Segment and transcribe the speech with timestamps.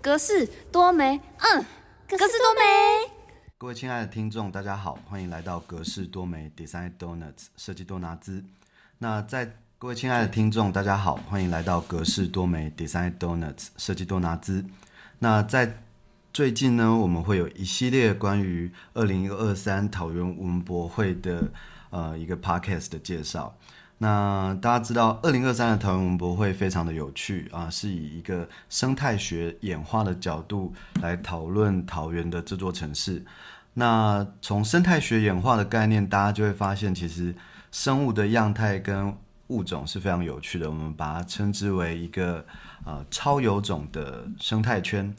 [0.00, 1.64] 格式多美，嗯，
[2.08, 3.10] 格式多美。
[3.58, 8.44] 各位亲爱的听众，大家好，欢迎来到格式多美 Design Donuts 设计多拿兹。
[8.98, 14.64] 那在各位亲爱的听众，大家好，欢迎来到格式多美 Design Donuts 设计多拿兹。
[15.18, 15.82] 那在
[16.32, 21.50] 最近呢，我们会有一系列关于二零二三桃园文博会的
[21.90, 23.52] 呃一个 podcast 的介绍。
[24.00, 30.72] 那大家知道，二零二三的桃园文博会非常的有趣啊，是以一个生态学演化的角度
[31.02, 33.24] 来讨论桃园的这座城市。
[33.74, 37.34] 那从生态学演化的概念，大家就会发现，其实
[37.72, 39.12] 生物的样态跟
[39.48, 40.70] 物种是非常有趣的。
[40.70, 42.44] 我们把它称之为一个
[42.84, 45.12] 呃超有种的生态圈。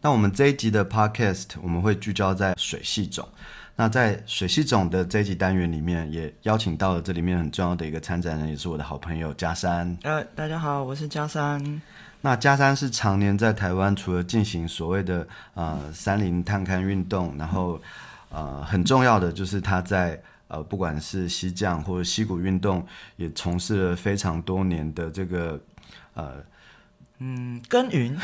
[0.00, 3.26] 那我们这一集的 podcast，我们会聚焦在水系种。
[3.80, 9.96] 那在水系种的这一集单元里面，也邀请到了这里面很重要的一个参展人，也是我的好朋友嘉山。
[10.02, 11.80] 呃，大家好，我是嘉山。
[12.20, 15.24] 那嘉山是常年在台湾，除了进行所谓的
[15.54, 17.80] 呃山林探勘运动，然后
[18.30, 25.60] 呃很重要的就是他在呃不管是西降或者溪谷运动，也从事了非常多年的这个
[26.14, 26.42] 呃。
[27.20, 28.16] 嗯，耕耘，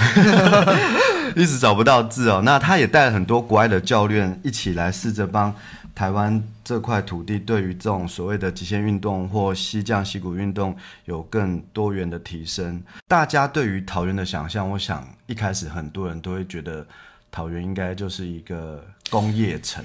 [1.34, 2.42] 一直找不到字哦。
[2.45, 5.53] 那他也带了很多国外的教练一起来试着帮
[5.95, 12.81] 台湾这块土地，对于这种所谓的极限运动或西降溪谷运动有更多元的提升。
[13.09, 16.87] 大家对于桃园的想象，我想一开始很多人都会觉得
[17.35, 19.85] 桃园应该就是一个工业城。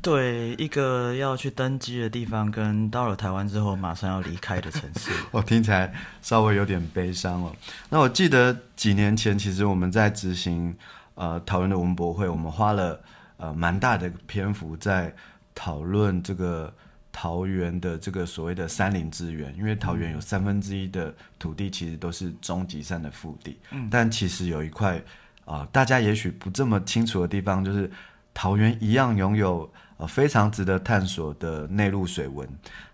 [0.00, 7.52] 对一个要去登机的地方，跟到了台湾之后马上要离开的城市，我 听起来稍微有点悲伤哦。
[7.88, 10.72] 那我记得几年前，其实我们在执行
[11.16, 13.00] 呃桃园的文博会，我们花了
[13.38, 15.12] 呃蛮大的篇幅在
[15.56, 16.72] 讨论这个
[17.10, 25.00] 桃园的这个所谓的山林资源，因为桃园有三分之一的土地其实都是中级山的腹地，嗯，但其实有一块
[25.44, 27.90] 啊大家也许不这么清楚的地方，就是
[28.34, 29.70] 桃园一样拥有。
[30.08, 32.48] 非常值得探索的内陆水文。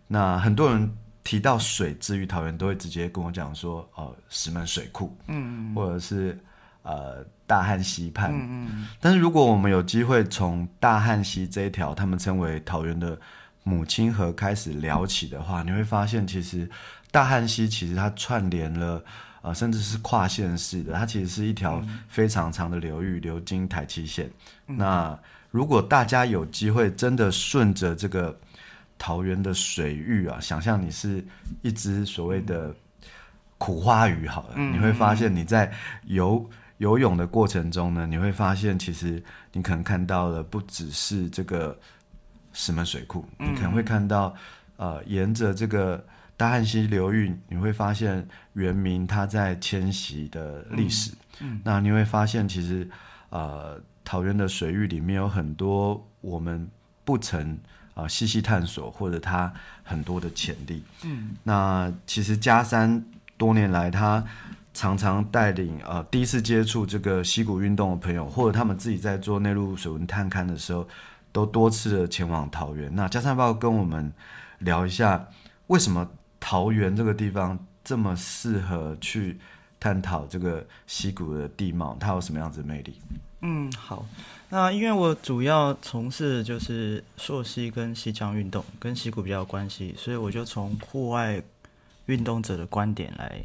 [0.07, 6.39] 那很多人提到水之于桃园，都会直接跟我讲说，呃，石门水库，嗯，或者是
[6.83, 8.89] 呃大汉溪畔，嗯嗯。
[9.01, 13.19] 但是如果我们有机会从大汉溪这一条，他们称为桃园的
[13.63, 16.69] 母亲河开始聊起的话，你会发现，其实
[17.11, 19.03] 大汉溪其实它串联了，
[19.49, 24.31] 呃，甚至是跨县市的，它其实是一条非常长的流域，流经台七线。
[24.67, 25.19] 那
[25.51, 28.39] 如果大家有机会真的顺着这个
[28.99, 31.25] 桃园的水域啊，想象你是
[31.63, 32.75] 一只所谓的
[33.57, 35.73] 苦花鱼，好了，你会发现你在
[36.05, 36.45] 游
[36.77, 39.23] 游泳的过程中呢，你会发现其实
[39.55, 41.75] 你可能看到的不只是这个
[42.53, 44.35] 石门水库，你可能会看到
[44.77, 46.05] 呃，沿着这个
[46.39, 51.13] 大汉溪流域，你会发现原民他在迁徙的历史。
[51.41, 52.89] 嗯，那你会发现其实
[53.29, 53.79] 呃。
[54.11, 56.67] 桃园的水域里面有很多我们
[57.05, 57.59] 不曾
[57.93, 59.53] 啊细细探索，或者它
[59.85, 60.83] 很多的潜力。
[61.05, 63.05] 嗯，那其实嘉山
[63.37, 64.25] 多年来，他
[64.73, 70.89] 常常带领呃第一次接触这个溪谷运动的朋友，或者他们自己在做内陆水文探勘的时候，
[71.31, 72.91] 都多次的前往桃园。
[72.95, 74.11] 那嘉山报跟我们
[74.61, 75.29] 聊一下，
[75.67, 76.09] 为什么
[76.41, 79.39] 桃园这个地方这么适合去
[79.81, 82.95] 探讨这个溪谷的地貌，它有什么样子的魅力？
[83.41, 84.05] 嗯，好。
[84.51, 91.43] 那因为我主要从事就是溯溪跟溪江运动，跟溪谷比较有关系，所以我就从户外
[92.07, 93.41] 运动者的观点来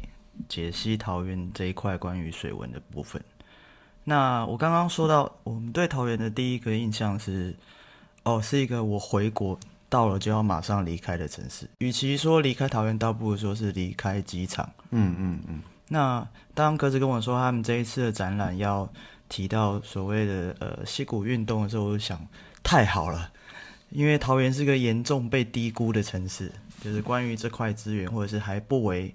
[0.48, 3.22] 解析桃园这一块关于水文的部分。
[4.02, 7.54] 那我刚刚说到，我们对桃园的第一个印象是，
[8.24, 9.58] 哦，是一个我回国
[9.94, 11.70] 到了就要马上离开的城市。
[11.78, 14.68] 与其说离开桃园，倒不如说是离开机场。
[14.90, 15.62] 嗯嗯嗯。
[15.86, 18.92] 那当格子跟我说他们这一次的展览要
[19.28, 22.20] 提到所谓的呃溪谷运动的时候，我就想
[22.64, 23.30] 太好了，
[23.90, 26.50] 因为桃园是个严重被低估的城市，
[26.82, 29.14] 就是关于这块资源，或者是还不为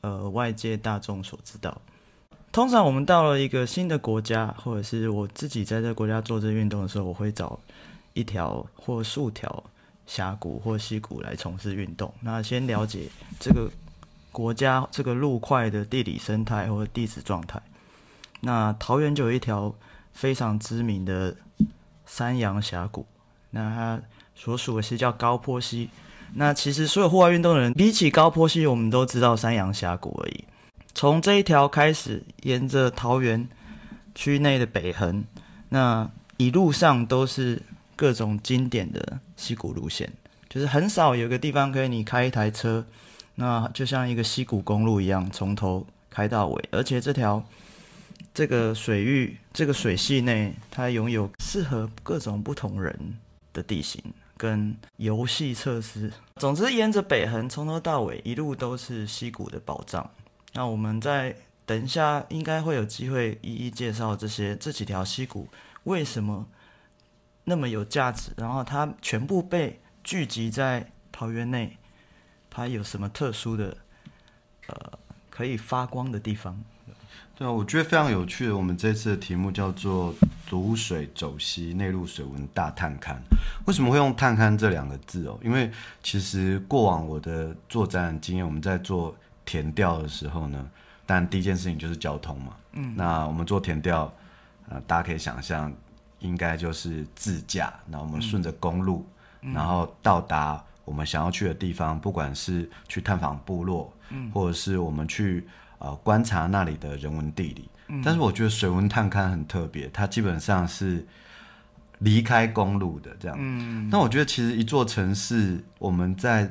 [0.00, 1.80] 呃外界大众所知道。
[2.50, 7.56] 通常我们到了一个新的国家，或者是我自己在这个国家做这运动的时候，我会找
[8.14, 9.62] 一条或数条
[10.06, 12.12] 峡谷或溪谷来从事运动。
[12.20, 13.08] 那先了解
[13.38, 13.70] 这个
[14.32, 17.60] 国家这个陆块的地理生态或地质状态。
[18.40, 19.74] 那桃园就有一条
[20.12, 21.34] 非常知名的
[22.06, 23.06] 山阳峡谷，
[23.50, 24.00] 那它
[24.34, 25.90] 所属的是叫高坡溪。
[26.34, 30.44] 那其实所有户外运动的人，比起高坡溪，我们都知道山阳峡谷而已。
[30.94, 33.48] 从这一条开始，沿着桃园
[34.14, 35.24] 区内的北横，
[35.70, 37.62] 那一路上都是
[37.96, 40.12] 各种经典的溪谷路线，
[40.48, 42.84] 就是很少有个地方可以你开一台车，
[43.34, 47.44] 那就像一个溪谷公路一样，从头开到尾，而且这条。
[48.32, 53.16] 这个水域这个水系内，它拥有适合各种不同人
[53.54, 54.02] 的地形
[54.36, 56.12] 跟游戏设施。
[56.36, 60.10] 总之，沿着北横从头到尾一路都是溪谷的宝藏。
[60.52, 61.34] 那我们在
[61.64, 65.48] 等一下应该会有机会一一介绍这些这几条溪谷
[65.84, 66.46] 为什么
[67.48, 71.78] 那么有价值，然后它全部被聚集在桃园内，
[72.50, 73.76] 它有什么特殊的
[74.66, 74.76] 呃
[75.30, 76.60] 可以发光的地方？
[77.38, 78.56] 对啊，我觉得非常有趣的。
[78.56, 80.12] 我们这次的题目叫做
[80.48, 83.14] “逐水走西内陆水文大探勘”。
[83.66, 85.38] 为什么会用“探勘”这两个字哦？
[85.40, 85.70] 因为
[86.02, 89.14] 其实过往我的做展览经验，我们在做
[89.44, 90.68] 填调的时候呢，
[91.04, 92.56] 但第一件事情就是交通嘛。
[92.72, 94.12] 嗯，那我们做填调，
[94.68, 95.70] 呃，大家可以想象，
[96.26, 99.06] 应该就是自驾，那我们顺着公路，
[99.40, 105.46] 然后到达我们想要去的地方，不管是去探访部落，嗯，或者是我们去。
[105.78, 107.68] 呃，观察那里的人文地理，
[108.02, 111.06] 但是我觉得水文探勘很特别，它基本上是
[111.98, 113.36] 离开公路的这样。
[113.38, 116.50] 嗯，那我觉得其实一座城市，我们在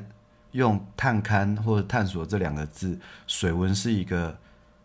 [0.52, 2.96] 用探勘或者探索这两个字，
[3.26, 4.38] 水文是一个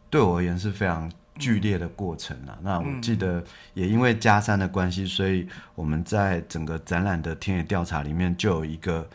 [0.09, 1.09] 对我而言是非常
[1.41, 2.57] 剧烈的过程啊。
[2.61, 3.43] 那我记得
[3.73, 9.05] 也因为加山的关系，所以我们在整个展览的田野调查里面就有一个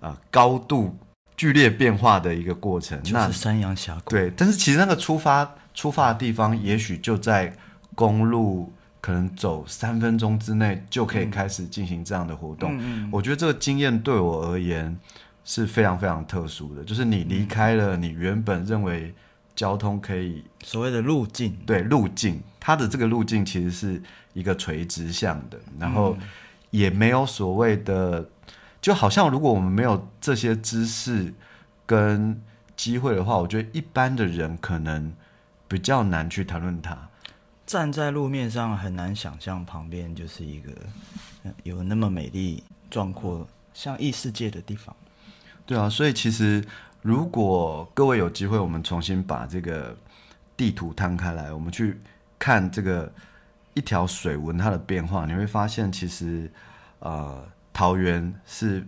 [0.00, 0.96] 呃高度。
[1.38, 4.10] 剧烈变化的一个过程，就是山阳峡谷。
[4.10, 7.54] 对，但是其实那个出发出发的地方，也许就在
[7.94, 12.76] 公路，可能走三分钟之内就可以开始进行这样的活动。
[12.80, 14.98] 嗯我觉得这个经验对我而言
[15.44, 19.14] 是非常非常特殊的，就是你离开了你原本认为
[19.58, 24.00] 交通可以所谓的路径，对路径，它的这个路径其实是
[24.32, 26.16] 一个垂直向的，然后
[26.70, 28.30] 也没有所谓的。
[28.80, 31.34] 就好像如果我们没有这些知识
[31.84, 32.40] 跟
[32.76, 35.12] 机会的话，我觉得一般的人可能
[35.66, 36.96] 比较难去谈论它。
[37.66, 40.70] 站在路面上很难想象旁边就是一个
[41.64, 43.44] 有那么美丽壮阔、
[43.74, 44.94] 像异世界的地方。
[45.66, 46.64] 对啊，所以其实
[47.02, 49.96] 如果各位有机会，我们重新把这个
[50.56, 52.00] 地图摊开来，我们去
[52.38, 53.12] 看这个
[53.74, 56.50] 一条水文它的变化，你会发现其实
[57.00, 57.44] 呃。
[57.70, 58.84] 桃园是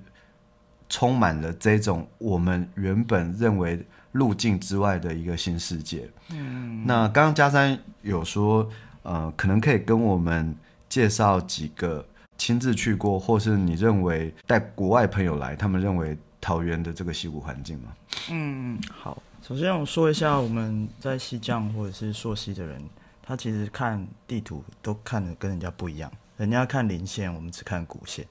[0.88, 6.10] 充满了这种我们原本认为路径之外的一个新世界。
[6.32, 8.68] 嗯，那刚刚嘉山有说，
[9.04, 10.52] 呃，可能可以跟我们
[10.88, 12.04] 介绍几个
[12.36, 17.92] 亲自去过，或是你认为带国外朋友来，他们认为桃园的这个溪谷环境吗？
[18.30, 22.82] 嗯，好，首先我说一下我们在西藏或者是朔溪的人，
[23.22, 28.26] 他其实看地图都看的跟人家不一样，人家看林线，我们只看谷线。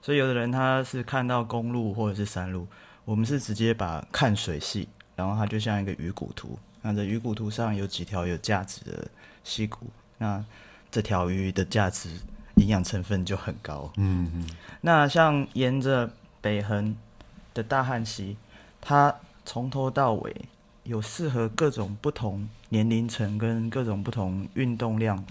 [0.00, 2.66] 所以有的人他是看到公路或者是山路，
[3.04, 9.06] 我们是直接把看水系，然后它就像一个鱼骨图，那这鱼骨图上有几条有价值的
[9.44, 9.86] 溪谷，
[10.18, 10.44] 那
[10.90, 12.10] 这条鱼的价值
[12.56, 13.92] 营养成分就很高。
[13.96, 14.48] 嗯嗯。
[14.80, 16.10] 那像沿着
[16.40, 16.96] 北横
[17.54, 18.36] 的大汉溪，
[18.80, 19.14] 它
[19.44, 20.34] 从头到尾
[20.84, 25.24] 有适合各种不同年龄层跟各种不同运动量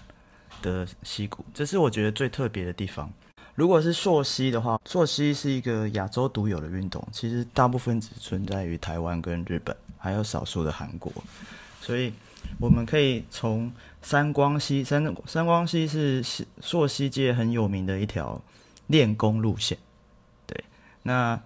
[0.61, 3.11] 的溪谷，这是我觉得最特别的地方。
[3.55, 11.11] 如果是溯溪的话，溯溪是一个亚洲独有的运动，其实大部分只存在于台湾跟日本，还有少数的韩国。
[11.81, 12.13] 所以
[12.59, 13.71] 我们可以从
[14.01, 16.23] 三光溪，三三光溪是
[16.61, 18.41] 溯溪界很有名的一条
[18.87, 19.77] 练功路线。
[20.47, 20.63] 对，
[21.03, 21.39] 那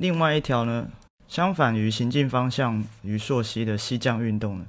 [0.00, 0.88] 另外一条呢，
[1.28, 4.64] 相反于行进方向与溯溪的溪降运动呢，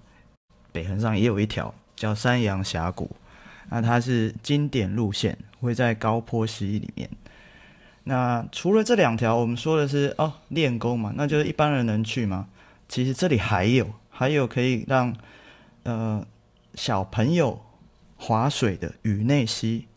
[0.73, 3.09] 北横上也有一条叫山阳峡谷。
[3.69, 7.09] 那它是经典路线，会在高坡溪里面。
[8.03, 12.49] 那除了这两条，我们说的是哦练功嘛，那就是一般人能去吗？
[12.89, 15.15] 其实这里还有，还有可以让
[15.83, 16.27] 呃
[16.75, 17.61] 小朋友
[18.17, 19.87] 划水的雨内溪。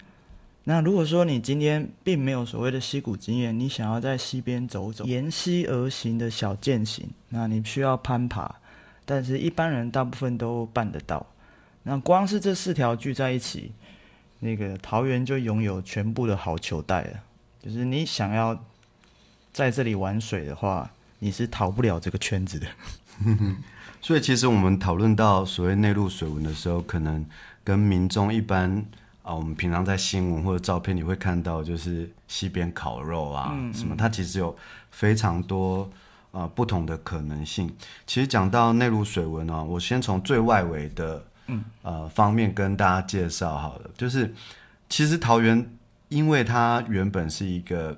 [0.66, 8.54] 那如果说你今天并没有所谓的溪谷经验，你想要在溪边走走，沿溪而行的小践行，那你需要攀爬，
[9.04, 11.26] 但是一般人大部分都办得到。
[11.83, 13.73] 那光是这四条聚在一起，
[14.40, 17.21] 那个桃园就拥有全部的好球带了。
[17.62, 18.59] 就是你想要
[19.52, 22.66] 在这里玩水的话，你是逃不了这个圈子的。
[24.00, 27.25] 所以，其实我们讨论到所谓内陆水文的时候，可能
[27.62, 28.85] 跟民众一般
[29.25, 34.57] 啊，我们平常在新闻或者照片你会看到，就是西边烤肉啊什么，它其实有
[34.93, 35.90] 非常多
[36.31, 37.75] 啊不同的可能性。
[38.07, 41.26] 其实讲到内陆水文啊，我先从最外围的。
[41.47, 44.35] 嗯，呃，方面跟大家介绍好了，就是
[44.88, 45.76] 其实桃园，
[46.09, 47.95] 因为它原本是一个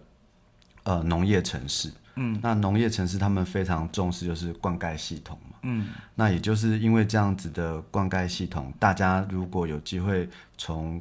[0.83, 5.59] 呃农业城市，嗯那农业城市他们非常重视就是灌溉系统嘛。
[5.63, 10.29] 嗯那也就是因为这样子的灌溉系统，大家如果有机会
[10.59, 11.01] 从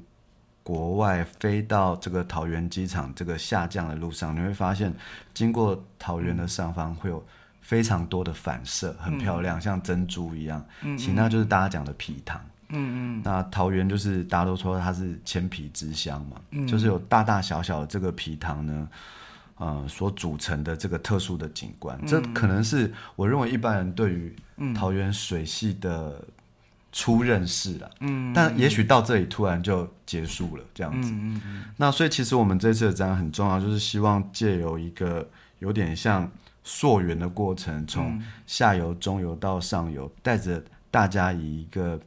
[0.65, 4.91] 国外飞到这个桃园机场这个下降的路上，你会发现，
[5.31, 7.23] 经过桃园的上方会有
[7.61, 10.65] 非常多的反射，很漂亮，像珍珠一样。
[10.81, 12.41] 嗯其实那就是大家讲的皮糖。
[12.69, 13.21] 嗯嗯。
[13.23, 16.65] 那桃园就是大家都说它是千皮之乡嘛，嗯。
[16.65, 18.89] 就是有大大小小的这个皮糖呢，
[19.57, 22.07] 呃，所组成的这个特殊的景观，嗯。
[22.07, 24.35] 这可能是我认为一般人对于
[24.73, 26.19] 桃园水系的
[26.97, 27.91] 初认识了。
[27.99, 31.11] 嗯但也许到这里突然就结束了，这样子。
[31.11, 36.31] 嗯嗯那所以其实我们这次的展览很重要，就是希望借由一个有点像
[36.63, 41.99] 溯源的过程，从下游、中游到上游，带着大家以一个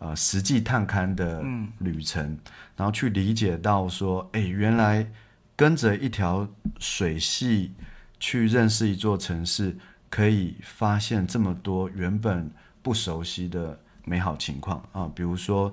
[0.00, 1.44] 呃实际探勘的
[1.78, 2.36] 旅程，
[2.76, 5.06] 然后去理解到说，哎，原来
[5.54, 6.48] 跟着一条
[6.80, 7.72] 水系
[8.18, 9.76] 去认识一座城市，
[10.10, 12.50] 可以发现这么多原本
[12.82, 15.72] 不熟悉的美好情况啊，比如说。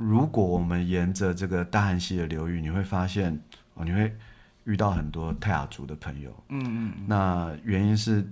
[0.00, 3.36] 如果我们沿着这个大汉溪的流域，你会发现
[3.74, 4.16] 哦，你会
[4.62, 6.30] 遇到很多泰雅族的朋友。
[6.50, 8.24] 嗯嗯那原因是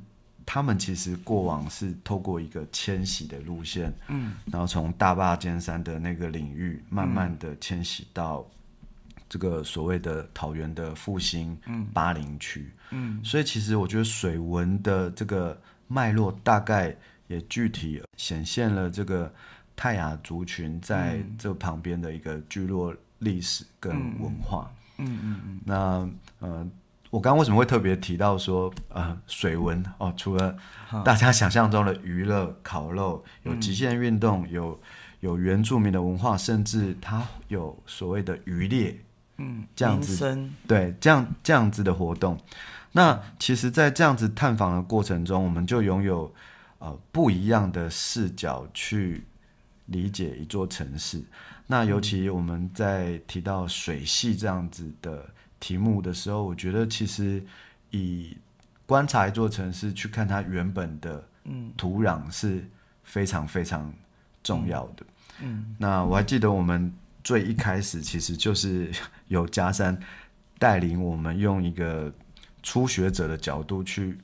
[0.45, 8.47] 他们其实过往是透过一个迁徙的路线，嗯，然后从大坝尖山的那个领域，慢慢的迁徙到
[9.29, 12.71] 这个所谓的桃园的复兴、嗯、巴林区。
[12.91, 16.95] 嗯，所以其实我觉得水文的这个脉络大概
[17.29, 19.33] 也具体显现了这个
[19.75, 24.71] 泰雅族群在这旁边的一个聚落历史跟文化。
[24.99, 26.09] 嗯嗯嗯那
[26.41, 26.67] 呃，
[27.11, 30.13] 我刚刚为什么会特别提到说呃水文哦？
[30.17, 30.57] 除了
[31.05, 34.81] 大家想象中的娱乐、烤肉，有极限运动，有
[35.21, 38.99] 有原住民的文化，甚至它有所谓的渔猎，
[39.39, 42.39] 嗯，这样子对，这样这样子的活动。
[42.93, 46.33] 那其实，在这样子探访的过程中，我们就拥有
[46.79, 49.25] 呃不一样的视角去
[49.87, 51.23] 理解一座城市。
[51.67, 55.29] 那尤其我们在提到水系这样子的
[55.59, 57.45] 题目的时候，我觉得其实
[57.91, 58.37] 以
[58.87, 62.65] 观察一座城市去看它原本的嗯土壤是
[63.03, 63.93] 非常非常
[64.43, 65.07] 重要的。
[65.41, 66.93] 嗯那我还记得我们
[67.25, 68.91] 最一开始其实就是
[69.29, 69.99] 有嘉山
[70.59, 72.13] 带领我们用一个
[72.63, 74.17] 初学者的角度去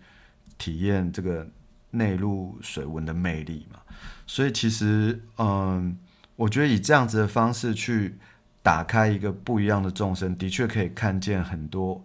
[0.58, 1.46] 体验这个
[1.92, 3.78] 内陆水文的魅力嘛，
[4.26, 5.96] 所以其实嗯，
[6.36, 8.18] 我觉得以这样子的方式去
[8.62, 12.04] 打开一个不一样的众生，的确可以看见很多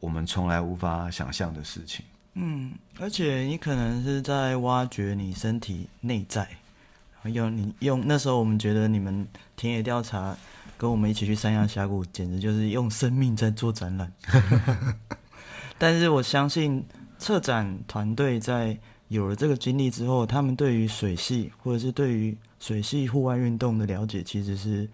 [0.00, 2.04] 我们从来无法想象的事情。
[2.34, 6.48] 嗯，而且你可能是在挖掘你身体内在，
[7.24, 10.36] 用你用那时候我们觉得你们田野调查
[10.78, 14.12] 跟我们一起去三亚峡谷，简直就是用生命在做展览。
[15.76, 16.84] 但是我相信
[17.18, 18.78] 策展团队在
[19.12, 24.88] 有了这个经历之后，他们对于水系或者是对于水系户外运动的了解，其实是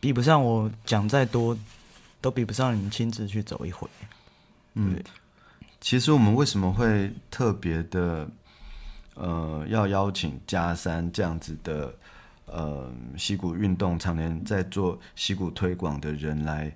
[0.00, 1.56] 比不上我讲再多，
[2.22, 3.86] 都比不上你们亲自去走一回。
[4.72, 4.98] 嗯，
[5.78, 8.26] 其实我们为什么会特别的，
[9.14, 11.94] 呃，要邀请嘉山这样子的，
[12.46, 16.74] 呃，溪谷运动常年在做溪谷推广的人来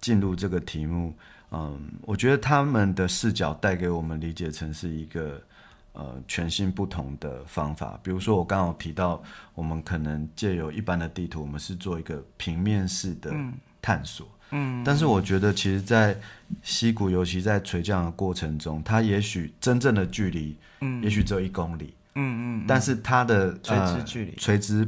[0.00, 1.12] 进入这个题目？
[1.50, 5.42] 嗯，我觉得他们的视角带给我们理解成是一个
[5.92, 7.98] 呃全新不同的方法。
[8.02, 9.22] 比如说，我刚刚有提到，
[9.54, 13.32] 我们可能借由一般的地图，我们是做一个平面式的
[13.80, 14.26] 探索。
[14.54, 16.14] 嗯但是我觉得，其实，在
[16.62, 24.86] 溪谷，尤其在垂降的过程中，它也许真正的距离，嗯也许只有一公里，嗯嗯，但是它的垂直呃距离垂直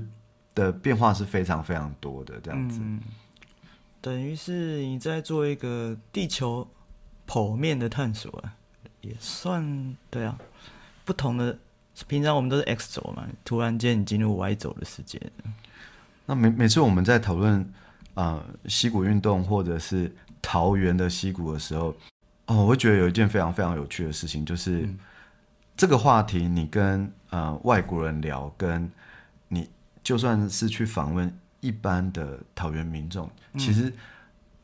[0.54, 2.78] 的变化是非常非常多的，这样子。
[2.82, 3.00] 嗯，
[4.02, 6.68] 等于是你在做一个地球
[7.26, 8.54] 剖面的探索啊，
[9.00, 10.38] 也算对啊。
[11.04, 11.56] 不同的，
[12.08, 15.20] 平常我们都是 X 轴嘛，突然间你进入 Y 轴的世界，
[16.26, 17.60] 那每每次我们在讨论
[18.14, 21.94] 啊、呃溪谷运动或者是桃园的溪谷的时候，
[22.46, 24.98] 哦，我会觉得有一件非常非常有趣的事情，就是、嗯。
[25.76, 28.88] 这个话题，你跟呃外国人聊，跟
[29.48, 29.68] 你
[30.04, 33.58] 就算是去访问一般的桃园民众，嗯。
[33.58, 33.92] 其实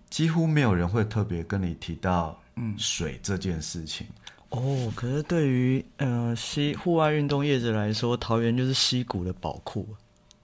[0.09, 2.75] 几乎没有人会特别跟你提到嗯。
[2.79, 4.07] 水这件事情。
[4.51, 9.87] 哦，可是对于呃西户外运动业者来说，桃园就是溪谷的宝库，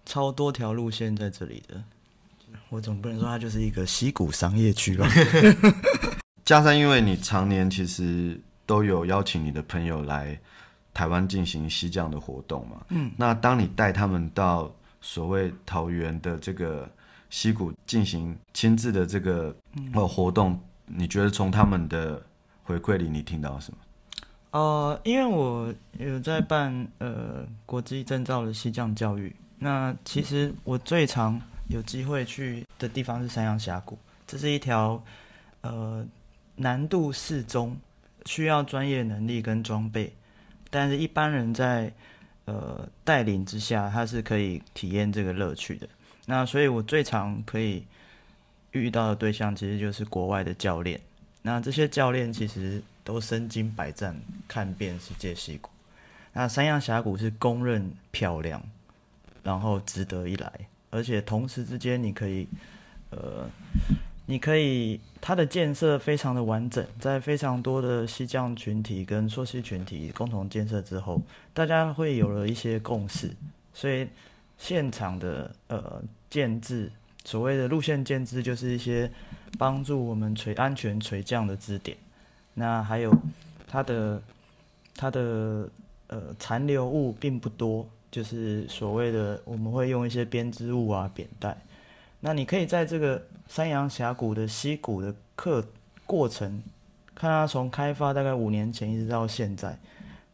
[0.05, 1.83] 超多条路线在这里的。
[2.69, 5.09] 我总不能说它就是一个溪谷商业区吧？
[6.45, 10.39] 加上因为你常年其实都有邀请你的朋友来
[10.95, 16.89] 台湾进行溪降的活动嘛，嗯，那当你带他们到所谓桃园的这个
[17.31, 19.55] 溪谷进行亲自的这个
[19.93, 22.25] 呃活动，你觉得从他们的
[22.63, 23.79] 回馈里你听到什么？
[24.57, 35.05] 呃，因为我有在办呃国际证照的西藏教育，那其实我最常有机会去的地方是三阳峡谷，这是一条
[35.61, 36.03] 呃
[36.55, 37.77] 难度适中，
[38.25, 40.11] 需要专业能力跟装备，
[40.71, 41.93] 但是一般人在
[42.47, 45.87] 呃带领之下，他是可以体验这个乐趣的。
[46.25, 47.85] 那所以我最常可以
[48.71, 50.99] 遇到的对象，其实就是国外的教练。
[51.43, 55.71] 那这些教练其实都身经百战，看遍世界溪谷。
[56.33, 58.61] 那三阳峡谷是公认漂亮，
[59.45, 60.53] 然后值得一来，
[60.91, 62.49] 而且同时之间你可以，
[63.11, 63.49] 呃，
[64.27, 71.23] 你可以它的建设非常的完整，在非常多的西藏群体跟朔溪群体共同建设之后，
[71.55, 73.31] 大家会有了一些共识，
[73.73, 74.09] 所以
[74.59, 76.91] 现场的呃建制，
[77.25, 79.09] 所谓的路线建制，就是一些
[79.57, 81.97] 帮助我们垂安全垂降的支点。
[82.59, 83.15] 那还有
[83.69, 84.23] 它的
[84.95, 85.69] 它的
[86.07, 91.57] 呃残留物并不多，就是所谓的我们会用一些编织物啊扁带。
[92.21, 95.63] 那你可以在这个山阳峡谷的溪谷的课
[96.07, 96.63] 过程，
[97.15, 99.79] 看它从开发大概五年前一直到现在，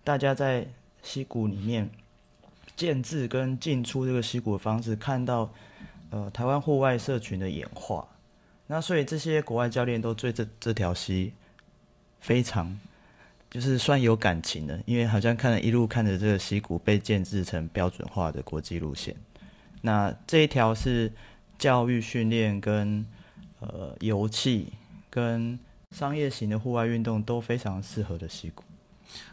[0.05, 0.65] 大家在
[1.03, 1.91] 溪谷里面
[2.77, 5.53] 建制跟进出这个溪谷的方式，看到
[6.11, 8.07] 呃台湾户外社群的演化。
[8.69, 11.33] 那所以这些国外教练都追这这条溪
[12.23, 12.79] 非常
[13.51, 19.15] 就是算有感情的，因为好像看了一路看着这个溪谷被建制成标准化的国际路线。
[19.83, 21.13] 那这一条是
[21.59, 23.05] 教育训练跟
[23.59, 24.73] 呃油气
[25.11, 25.59] 跟
[25.91, 28.65] 商业型的户外运动都非常适合的溪谷。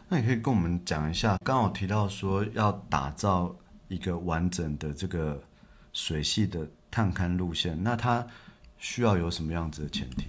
[0.08, 3.54] 那你可以跟我们讲一下，刚好提到说要打造
[3.88, 5.40] 一个完整的这个
[5.92, 8.26] 水系的探勘路线，那它
[8.76, 10.26] 需要有什么样子的前提？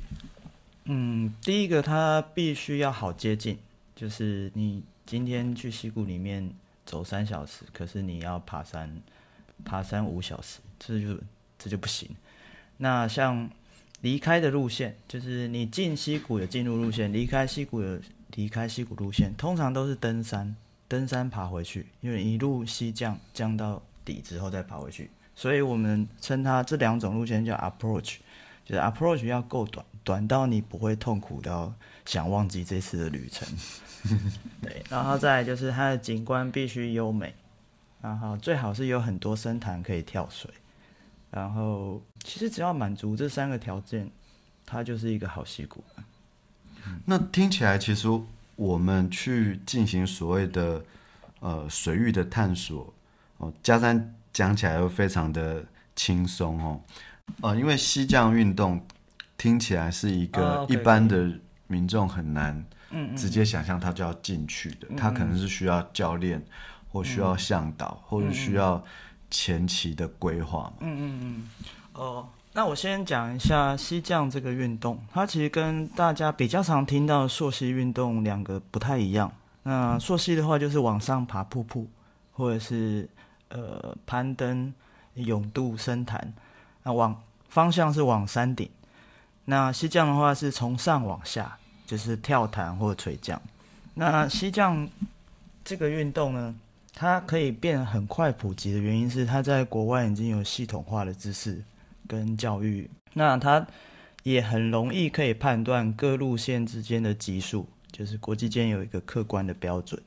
[0.85, 3.57] 嗯，第一个它必须要好接近，
[3.95, 6.51] 就是你今天去溪谷里面
[6.85, 9.01] 走三小时，可是你要爬山，
[9.63, 11.19] 爬山五小时，这就
[11.59, 12.09] 这就不行。
[12.77, 13.47] 那像
[14.01, 17.99] 离开的路线，就是你进溪谷有进入路线，离开溪谷有
[18.35, 20.55] 离开溪谷路线，通常都是登山，
[20.87, 28.15] 登山爬回去，因为一路西降降到底之后再爬回去，所以我们称它这两种路线叫 approach，
[28.65, 29.85] 就是 approach 要够短。
[30.03, 31.71] 短到你不会痛苦到
[32.05, 33.47] 想忘记这次的旅程，
[34.61, 37.35] 对，然后再就是它的景观必须优美，
[38.01, 40.49] 然后最好是有很多深潭可以跳水，
[41.29, 44.09] 然后其实只要满足这三个条件，
[44.65, 45.83] 它就是一个好溪谷。
[47.05, 48.07] 那听起来，其实
[48.55, 50.83] 我们去进行所谓的
[51.41, 52.91] 呃水域的探索，
[53.37, 55.63] 哦，加山讲起来又非常的
[55.95, 56.81] 轻松哦，
[57.41, 58.83] 呃，因为溪降运动。
[59.41, 61.27] 听起来是一个一般的
[61.65, 62.63] 民众很难
[63.17, 66.39] 直接想象他就要进去的，他可能是需要教练，
[66.91, 68.83] 或需要向导，或者需要
[69.31, 71.49] 前期的规划嘛嗯嗯嗯。
[71.93, 79.33] 哦，那我先讲一下西降这个运动，它其实跟大家比较常听到的溯溪运动两个不太一样。
[79.63, 81.87] 那溯溪的话就是往上爬瀑布，
[82.31, 83.09] 或者是
[83.49, 84.71] 呃攀登、
[85.15, 86.31] 泳渡深潭，
[86.83, 88.69] 那往方向是往山顶。
[89.51, 93.39] 那西降的话是从上往下，就是跳弹或垂降。
[93.95, 94.87] 那西降
[95.61, 96.55] 这个运动呢，
[96.93, 101.61] 它可以变很快普及的原因是它在国外已经有系统化的知识
[102.07, 102.89] 跟教育。
[103.11, 103.67] 那它
[104.23, 110.01] 也很容易可以判断各路线之间的级数，就是国际间有一个客观的标准。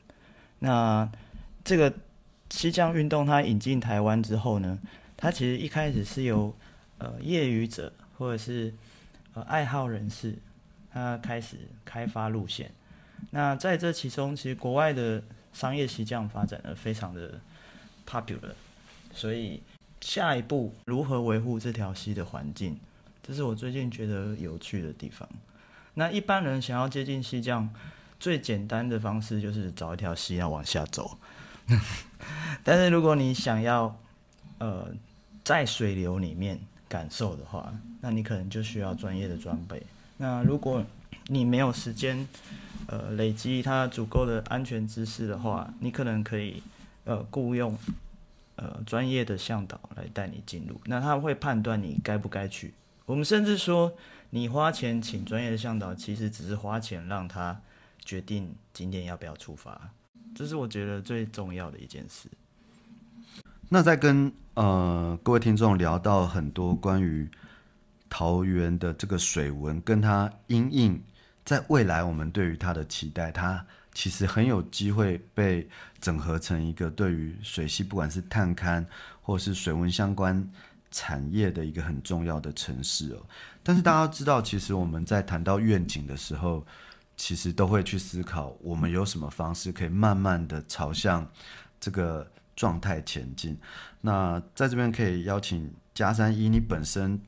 [0.58, 1.06] 那
[1.62, 1.92] 这个
[2.48, 4.78] 西降运动它引进台湾之后呢，
[5.18, 6.56] 它其实一开始是由
[6.96, 8.72] 呃业余者或者是
[9.34, 10.38] 呃，爱好人士，
[10.92, 12.70] 他开始开发路线。
[13.30, 15.20] 那在这其中，其实国外的
[15.52, 17.40] 商业溪降发展的非常的
[18.08, 18.52] popular，
[19.12, 19.60] 所以
[20.00, 22.78] 下一步如何维护这条溪的环境，
[23.24, 25.28] 这是我最近觉得有趣的地方。
[25.94, 27.68] 那一般人想要接近溪降，
[28.20, 31.18] 最简单的方式就是找一条溪要往下走。
[32.62, 33.98] 但是如果你想要，
[34.58, 34.94] 呃，
[35.42, 36.60] 在水流里面。
[36.86, 39.82] 感受的话，那你可能就需要专业的装备。
[40.18, 40.84] 那如果
[41.28, 42.28] 你没有时间，
[42.86, 46.62] 呃，累积它足够的安全知识的话，你可能可以
[47.04, 47.74] 呃雇佣
[48.56, 50.78] 呃专业的向导来带你进入。
[50.84, 52.74] 那他会判断你该不该去。
[53.06, 53.94] 我们甚至说，
[54.28, 57.58] 你花钱请专业的向导，其实只是花钱让他
[58.04, 59.90] 决定今天要不要出发。
[60.34, 62.28] 这是我觉得最重要的一件事。
[63.70, 67.26] 那在跟呃各位听众聊到很多关于
[68.16, 71.02] 桃园的这个水文，跟它因应
[71.44, 75.68] 在未来我们对于它的期待，它其实很有机会被
[76.00, 78.86] 整合成一个对于水系不管是探勘
[79.20, 80.48] 或是水文相关
[80.92, 83.26] 产业的一个很重要的城市哦。
[83.64, 86.64] 但是大家知道，其实我们在谈到愿景的时候，
[87.16, 91.28] 其实都会去思考，我们有什么方式可以慢慢的朝向
[91.80, 93.58] 这个状态前进。
[94.00, 97.20] 那在这边可以邀请加山一，你本身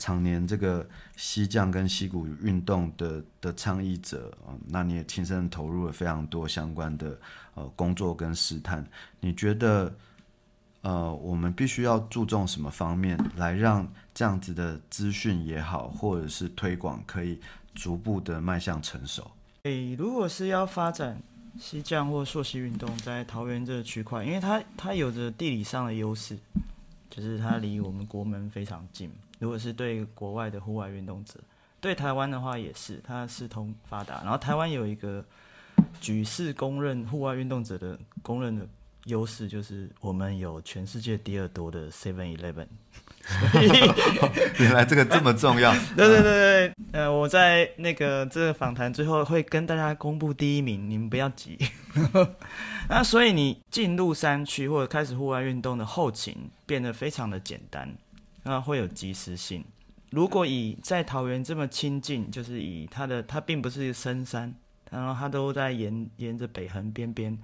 [0.00, 0.84] 常年这个
[1.14, 7.16] 西降跟溪谷运动的的倡议者啊，那你也亲身投入了非常多相关的
[7.54, 8.84] 呃工作跟试探。
[9.20, 9.94] 你觉得
[10.80, 17.38] 呃，我们必须要注重什么方面，来让这样子的资讯也好，或者是推广，可以
[17.74, 19.30] 逐步的迈向成熟？
[19.64, 21.20] 诶，如果是要发展
[21.58, 26.38] 西降或溯溪运动在桃园这个区块，因为它它有着地理上的优势，
[27.10, 29.10] 就是它离我们国门非常近。
[29.40, 31.40] 如果是对国外的户外运动者，
[31.80, 34.20] 对台湾的话也是，它四通发达。
[34.22, 35.24] 然后台湾有一个
[36.00, 38.64] 举世公认户外运动者的公认的。
[39.06, 42.66] 优势就是我们有全世界第二多的 Seven Eleven，
[44.58, 45.72] 原来这个这么重要。
[45.96, 51.56] 对对对对，呃，我在那个这个访谈最后会跟大家公布第一名，你们不要急。
[52.90, 57.90] 那所以你进入山区或者开始户外运动的后勤变得非常的简单，
[58.42, 59.64] 那会有及时性。
[60.10, 64.54] 如果以在桃园这么亲近，就是以它的它并不是深山，
[64.90, 67.38] 然后它都在沿沿着北横边边。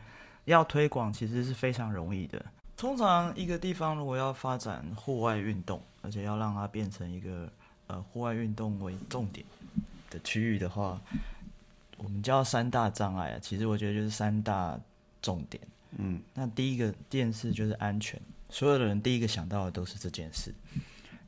[0.46, 2.44] 要推广其实是非常容易的。
[2.76, 7.50] 通常一个地方如果要发展户外运动，而且要让它变成一个
[7.88, 9.44] 呃户外运动为重点
[10.09, 11.00] 的区域的话，
[11.96, 13.38] 我们叫三大障碍啊。
[13.40, 14.78] 其实我觉得就是三大
[15.20, 15.61] 重点。
[15.98, 20.54] 嗯，那第一个电视就是安全，所有的人第一个想到的都是这件事。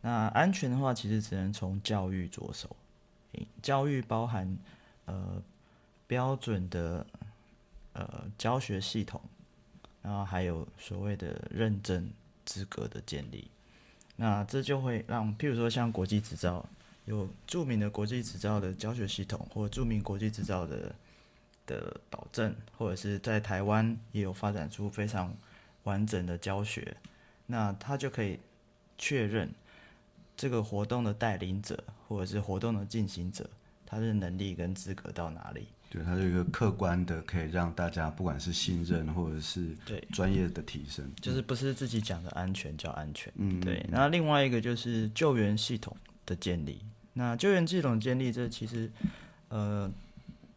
[0.00, 2.76] 那安全的话，其实只能从教育着手。
[3.62, 4.56] 教育包含
[5.06, 5.42] 呃
[6.06, 7.06] 标准的。
[7.94, 9.20] 呃，教学系统，
[10.02, 12.08] 然后还有所谓的认证
[12.44, 13.50] 资格的建立，
[14.14, 16.64] 那这就会让，譬如说像国际执照，
[17.06, 20.94] 有著名的国际执照的教学系统，或著名国际执照的
[21.66, 25.34] 的保证，或者是在台湾也有发展出非常
[25.88, 26.94] 完整的教学，
[27.46, 28.38] 那他就可以
[28.98, 29.50] 确认
[30.36, 33.48] 这个活动的带领者或者是活动的进行者，
[33.86, 35.68] 他的能力跟资格到哪里。
[35.90, 43.32] 对，它是一个客观的，可以让大家不管是信任或者是对专业的提升，就是不是自己讲的安全叫安全。
[43.36, 43.82] 嗯，对。
[43.88, 45.96] 那另外一个就是救援系统
[46.26, 46.84] 的建立。
[47.14, 48.92] 那救援系统建立，这其实
[49.48, 49.90] 呃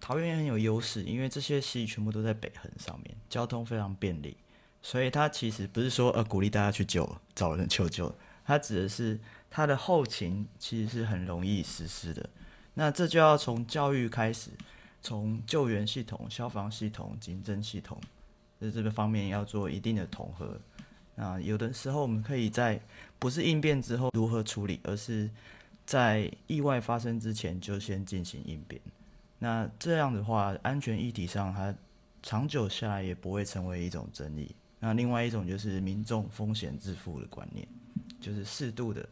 [0.01, 4.35] 桃园也很有优势，因为这些溪全部都在北横上面，交通非常便利，
[4.81, 8.13] 所以它其实不是说呃鼓励大家去救找人求救，
[8.45, 12.29] 它指的是它的后勤其实是很容易实施的。
[12.73, 14.51] 那这就要从教育开始。
[15.03, 17.99] 从救援系统、消防系统、警侦系统，
[18.59, 20.55] 在这个方面要做一定的统合。
[21.15, 22.79] 啊，有的时候我们可以在
[23.17, 25.27] 不是应变之后如何处理，而是
[25.87, 28.79] 在意外发生之前就先进行应变。
[29.39, 31.73] 那这样的话，安全议题上它
[32.21, 34.53] 长久下来也不会成为一种争议。
[34.81, 37.65] 那另外一种就是民众风险自负的观念，
[38.19, 39.07] 就是适度的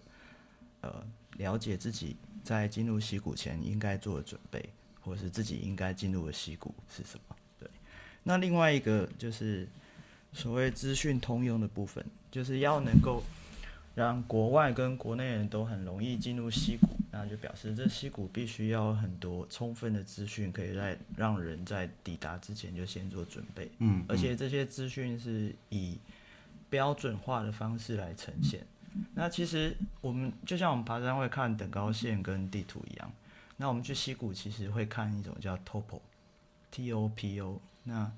[0.82, 1.02] 呃
[1.38, 4.70] 了解自己在进入溪谷前应该做的准备。
[5.02, 7.36] 或是自己应该进入的溪谷是什么？
[7.58, 7.68] 对，
[8.22, 9.68] 那另外一个就是
[10.34, 13.24] 所谓资讯通用的部分，就是要能够
[13.96, 23.70] 让国外跟国内人都很容易进入溪谷，那就表示这溪谷必须要很多充分的资讯，可以在让人在抵达之前就先做准备。
[23.80, 25.98] 嗯，而且这些资讯是以
[26.70, 28.66] 标准化的方式来呈现。
[29.14, 33.12] 那其实我们就像我们爬山会看等高线跟地图一样。
[33.58, 37.60] 那我们去溪谷其实会看一种叫 Topo，T O P O。
[37.84, 38.10] 那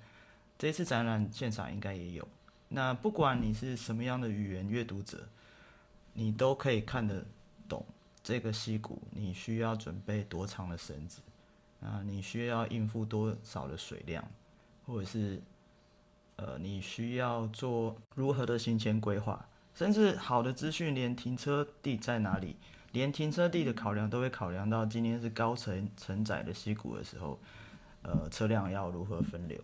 [0.59, 2.27] 这次展览现场应该也有。
[2.69, 5.27] 那不管你是什么样的语言阅读者，
[6.13, 7.25] 你都可以看得
[7.67, 7.85] 懂
[8.23, 9.01] 这个溪谷。
[9.11, 11.21] 你需要准备多长的绳子？
[11.81, 14.23] 啊，你需要应付多少的水量？
[14.85, 15.41] 或者是
[16.35, 19.47] 呃，你需要做如何的行前规划？
[19.73, 22.55] 甚至好的资讯，连停车地在哪里？
[22.91, 27.39] 连停车地的考量都会考量到今天是高承承载的溪谷的时候，
[28.01, 29.57] 呃，车辆要如何分流？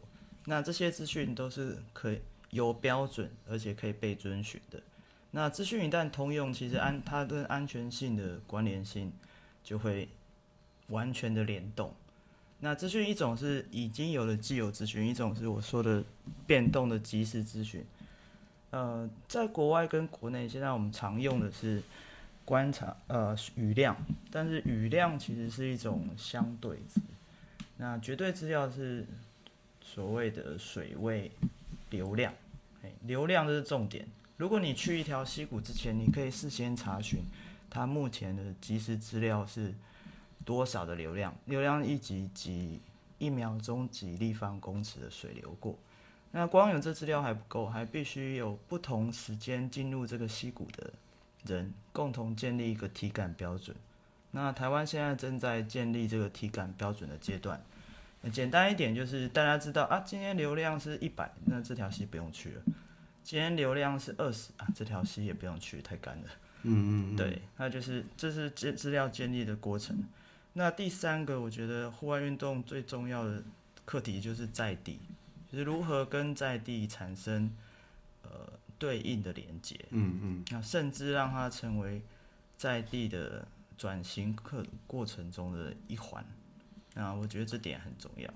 [0.46, 4.82] 那这些资讯都是可以有标准，而且可以被遵循的。
[5.32, 9.12] 那资讯一旦通用，其实安它跟安全性的关联性
[9.64, 10.08] 就会
[10.90, 11.94] 完全的联动。
[12.60, 16.04] 那资讯一种是已经有的既有资讯，一种是我说的
[16.46, 17.86] 变动的即时资讯。
[18.72, 21.82] 呃，在国外跟国内，现在我们常用的是。
[22.48, 23.94] 观察呃雨量，
[24.32, 27.02] 但是雨量其实是一种相对值，
[27.76, 29.06] 那绝对资料是
[29.82, 31.30] 所谓的水位
[31.90, 32.34] 流量，
[33.02, 34.08] 流量这是重点。
[34.38, 37.20] 如果你去一条溪谷之前，你可以事先查询
[37.70, 39.74] 它目前的即时资料是
[40.46, 42.80] 多少的流量，流量一级几
[43.18, 45.78] 一秒钟几立方公尺的水流过。
[46.32, 50.94] 那光有这资料还不够，还必须有不同时间进入这个溪谷的
[51.46, 53.76] 人共同建立一个体感标准。
[54.30, 57.60] 那台湾现在正在建立这个体感标准的阶段。
[58.32, 62.62] 简单一点就是大家知道啊，今天流量是一百，那这条溪不用去了。
[63.28, 66.24] 今天流量是二十啊，这条溪也不用去，太干了。
[66.64, 70.02] 嗯嗯嗯，对，那就是这是资资料建立的过程。
[70.54, 73.44] 那第三个，我觉得户外运动最重要的
[73.84, 75.02] 课题就是在地。
[75.52, 77.52] 就是如何跟在地产生
[78.24, 82.02] 呃对应的连接，嗯嗯，那甚至让它成为
[82.56, 83.46] 在地的
[83.78, 86.26] 转型课过程中的一环，
[86.94, 88.34] 那我觉得这点很重要。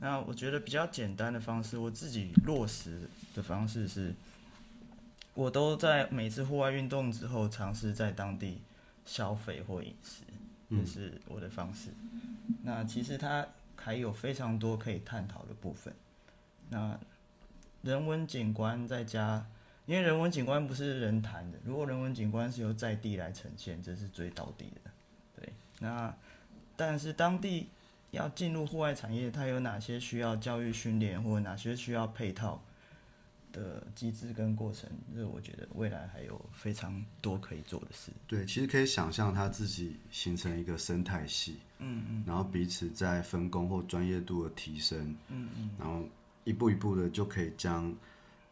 [0.00, 3.00] 那我觉得比较简单的方式，我自己落实
[3.34, 4.14] 的方式是，
[5.38, 8.60] 我都在每次户外运动之后尝试在当地
[9.04, 10.24] 消费或饮食，
[10.68, 11.90] 这是我的方式。
[12.64, 13.46] 那其实它
[13.76, 15.94] 还有非常多可以探讨的部分。
[16.70, 16.98] 那
[17.82, 19.46] 人文景观再加，
[19.86, 24.90] 因为人文景观不是人谈的，如果人文景观是由在地来呈现，这是最到底的。
[25.36, 26.12] 对，那
[26.74, 27.68] 但是当地
[28.10, 32.60] 要进入户外产业，它有哪些需要教育训练，或者哪些需要配套
[33.58, 34.88] 的机制跟过程？
[35.14, 38.12] 这我觉得未来还有非常多可以做的事。
[38.26, 46.08] 对，其实可以想象它自己形成一个生态系，嗯嗯然后彼此在分工或专业度的提升，嗯嗯，然后
[46.44, 47.92] 一步一步的就可以将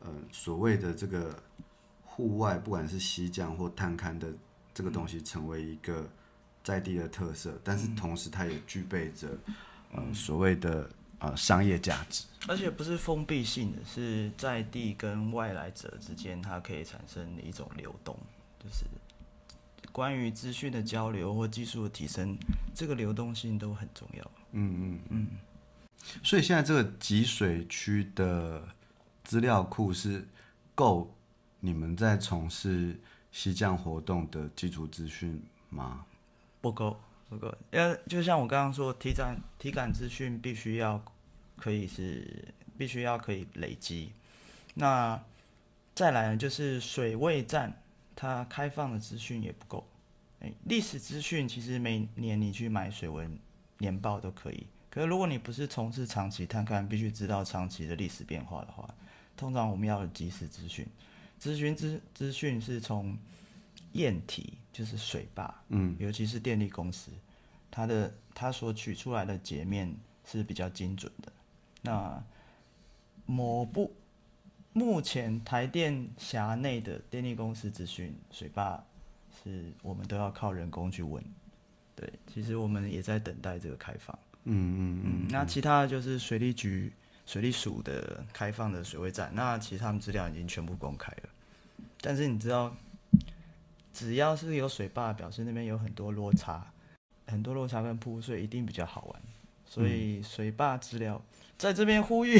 [0.00, 1.40] 呃所谓的这个
[2.04, 4.32] 户外，不管是西降或探勘的
[4.74, 6.10] 这个东西，成为一个
[6.64, 9.38] 在地的特色，但是同时它也具备着
[9.92, 12.24] 呃所谓的呃商业价值。
[12.48, 18.16] 而且不是封闭性的，是在地跟外来者之间，它可以产生一种流动，
[18.62, 18.84] 就是
[19.90, 22.36] 关于资讯的交流或技术的提升，
[22.74, 24.30] 这个流动性都很重要。
[24.52, 25.26] 嗯嗯嗯。
[26.22, 28.62] 所以现在这个集水区的
[29.24, 30.24] 资料库是
[30.72, 31.12] 够
[31.58, 32.96] 你们在从事
[33.32, 36.04] 西降活动的基础资讯吗？
[36.60, 36.96] 不够，
[37.28, 37.52] 不够。
[37.70, 41.02] 要就像我刚刚说，体感体感资讯必须要
[41.56, 44.12] 可以是必须要可以累积。
[44.74, 45.20] 那
[45.94, 47.82] 再来呢，就是水位站
[48.14, 49.86] 它开放的资讯也不够。
[50.40, 53.38] 哎，历史资讯其实每年你去买水文
[53.78, 54.66] 年报都可以。
[54.90, 58.88] 可是如果你不是从事长期探勘，必须知道长期的历史变化的话，
[59.36, 60.86] 通常我们要有即时资讯。
[61.40, 63.16] 咨询资资讯是从
[63.92, 67.10] 验体，就是水坝，嗯，尤其是电力公司，
[67.70, 71.32] 它的它所取出来的截面是比较精准的。
[71.80, 72.22] 那
[73.24, 73.96] 某部
[74.74, 78.84] 目前台电辖内的电力公司资讯水坝，
[79.42, 81.24] 是我们都要靠人工去问。
[81.94, 84.18] 对，其实我们也在等待这个开放。
[84.44, 86.92] 嗯嗯嗯嗯，那其他的就是水利局、
[87.24, 91.30] 水利署的开放的水位站，那其实他们资料已经全部公开了。
[92.02, 92.76] 但是你知道，
[93.96, 96.62] 只要是有水坝，表示那边有很多落差，
[97.26, 99.22] 很多落差跟铺水一定比较好玩。
[99.64, 101.22] 所以水坝资料
[101.56, 102.38] 在这边呼吁，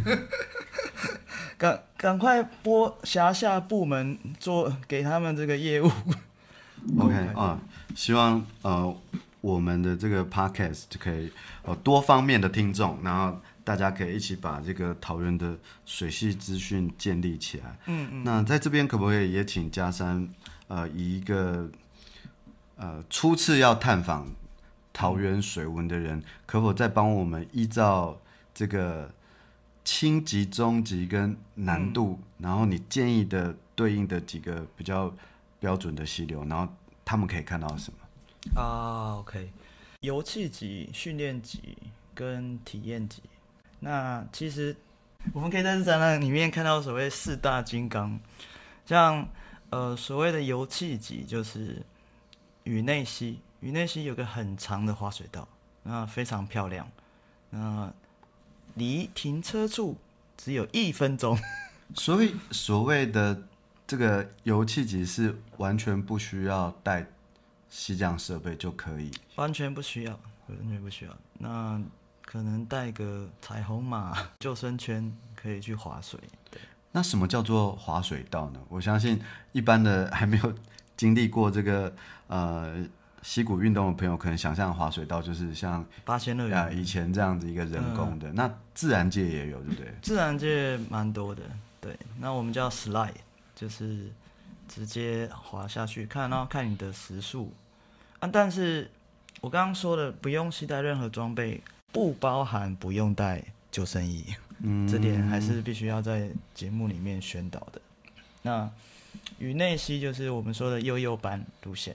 [1.56, 5.90] 赶赶快拨辖下部门做给他们这个业务。
[6.98, 7.58] OK 啊，
[7.96, 8.94] 希望呃
[9.40, 17.78] 我们的这个 Podcast 就可以呃多方面的听众，然后大家可以一起把这个桃园的水系资讯建立起来。
[17.86, 18.24] 嗯嗯。
[18.24, 20.28] 那在这边可不可以也请嘉山
[20.68, 21.70] 呃以一个
[22.76, 24.26] 呃初次要探访
[24.92, 28.20] 桃园水文的人，可否再帮我们依照
[28.54, 29.12] 这个
[29.84, 35.14] 轻级、中级跟难度，然后你建议的对应的几个比较
[35.58, 36.72] 标准的溪流，然后
[37.04, 38.60] 他们可以看到什么？
[38.60, 39.50] 啊，OK，
[40.00, 41.76] 油气级、训练级
[42.14, 43.22] 跟体验级。
[43.80, 44.76] 那其实
[45.32, 48.18] 我们可以在这展览里面看到所谓四大金刚，
[48.86, 49.28] 像
[49.70, 51.82] 呃所谓的油气级就是
[52.64, 55.48] 宇内溪，宇内溪有个很长的滑水道，
[55.82, 56.90] 那非常漂亮，
[57.50, 57.92] 那
[58.74, 59.96] 离停车处
[60.36, 61.38] 只有一分钟。
[61.94, 63.42] 所以所谓的
[63.86, 67.06] 这个油气级是完全不需要带
[67.68, 69.10] 溪降设备就可以。
[69.36, 71.16] 完全不需要，完全不需要。
[71.38, 71.80] 那
[72.30, 76.20] 可能带个彩虹马、 救生圈可以去划水。
[76.48, 76.60] 对，
[76.92, 78.60] 那什么叫做滑水道呢？
[78.68, 80.54] 我相信一般的还没有
[80.96, 81.92] 经历过这个
[82.28, 82.84] 呃
[83.22, 89.92] 溪谷运动的朋友可能想象滑水道就是像八仙乐啊、园，以前这样子一个人工的，那自然界也有，对不对？
[90.00, 91.42] 自然界蛮多的，
[91.80, 91.98] 对。
[92.20, 93.10] 那我们叫 slide，
[93.56, 94.08] 就是
[94.68, 97.52] 直接滑下去看，然后看你的时速
[98.20, 98.30] 啊。
[98.32, 98.88] 但是
[99.40, 101.60] 我刚刚说的不用携带任何装备，
[101.92, 104.24] 不包含不用带救生衣，
[104.62, 107.80] 嗯，这点还是必须要在节目里面宣导的。
[108.42, 108.70] 那
[109.38, 111.94] 与内溪就是我们说的幼幼班路线，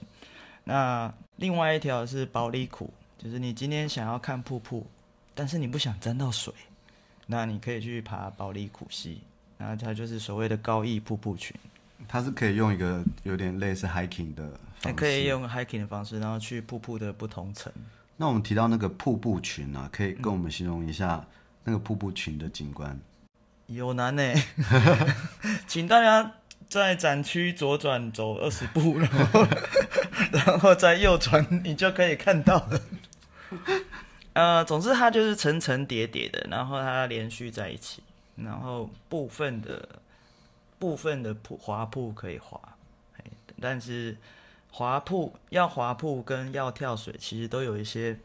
[0.64, 4.86] 那另外一条是保利苦，就是你今天想要看瀑布，
[5.34, 6.52] 但是你不想沾到水，
[7.26, 9.20] 那你可以去爬保利苦溪，
[9.58, 11.56] 那它就是所谓的高义瀑布群，
[12.06, 14.44] 它是可以用一个有点类似 hiking 的
[14.80, 17.72] 方式，还可以用 hiking 的方式，然后去瀑布的不同层。
[18.16, 21.26] 那我们提到那个瀑布群啊，可以跟我们形容一下
[21.64, 22.98] 那个瀑布群的景观。
[23.66, 24.34] 有难呢，
[25.66, 26.32] 请大家
[26.68, 29.46] 在展区左转走二十步，然后
[30.32, 32.80] 然后再右转，你就可以看到了。
[34.32, 38.02] 呃，总之它就是层层叠叠的，然后它连续在一起，
[38.36, 39.88] 然后部分的
[40.78, 42.60] 部分的瀑滑瀑可以滑，
[43.60, 44.16] 但是
[44.76, 48.18] 滑瀑要滑瀑跟要跳水，其实都有一些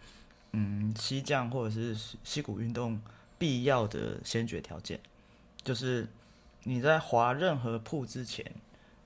[0.52, 3.02] 嗯溪降或者是溪谷运动
[3.38, 5.00] 必要的先决条件。
[5.64, 6.06] 就是
[6.64, 8.46] 你在滑任何瀑之前，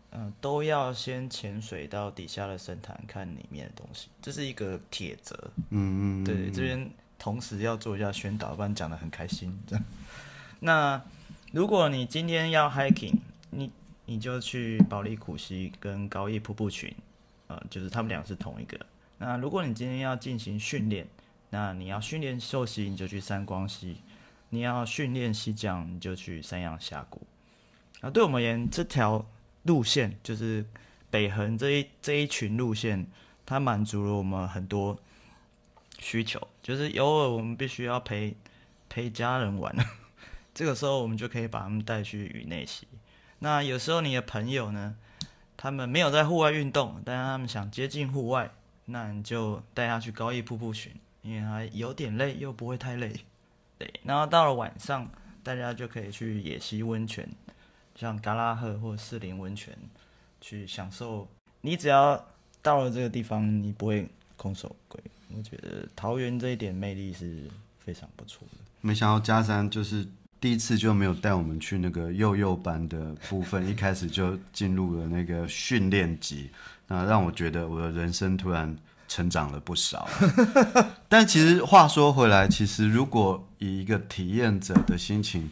[0.10, 5.38] 嗯、都要先潜水到底下的深潭看里面的东西，这是一个铁则。
[5.69, 9.55] 嗯嗯，对，这边同时要做一下宣导，不然讲的很开心。
[9.67, 9.86] 这样，
[10.62, 10.99] 那
[11.51, 13.19] 如果你今天要 hiking，
[13.51, 13.69] 你
[14.08, 16.91] 你就去保利苦溪跟高义瀑布群，
[17.47, 18.79] 呃，就是他们俩是同一个。
[19.17, 21.08] 那如果你今天要进行训练，
[21.49, 23.95] 那你要训练溯溪，你就去三光溪；
[24.49, 27.21] 你要训练溪降，你就去三阳峡谷。
[28.01, 29.25] 啊，对我们而言，这条
[29.63, 30.65] 路线就是
[31.10, 33.08] 北横这一这一群路线，
[33.45, 34.99] 它满足了我们很多
[35.99, 38.36] 需求，就是偶尔我们必须要陪
[38.89, 39.73] 陪家人玩，
[40.53, 42.86] 这个时候我们就可以把他们带去宇内溪。
[43.39, 44.95] 那有时候你的朋友呢，
[45.58, 48.52] 他们没有在户外运动，但是他们想接近户外，
[48.86, 50.91] 那你就带他去高义瀑布群，
[51.22, 53.13] 因为他有点累又不会太累。
[53.78, 55.10] 对，然后到了晚上，
[55.44, 57.28] 大家就可以去野溪温泉，
[57.96, 59.78] 像嘎拉赫或士林温泉，
[60.39, 61.28] 去享受。
[61.62, 62.26] 你只要
[62.62, 65.02] 到了这个地方，你不会空手归。
[65.36, 68.58] 我觉得桃园这一点魅力是非常不错的。
[68.82, 70.08] 没想到嘉山就是
[70.45, 76.51] 第一次就没有带我们去那个幼幼班的部分，一开始就进入了那个训练级，
[76.88, 78.77] 那让我觉得我的人生突然
[79.08, 80.08] 成长了不少。
[81.10, 85.49] 但其实话说回来，其实如果以一个体验者的心情，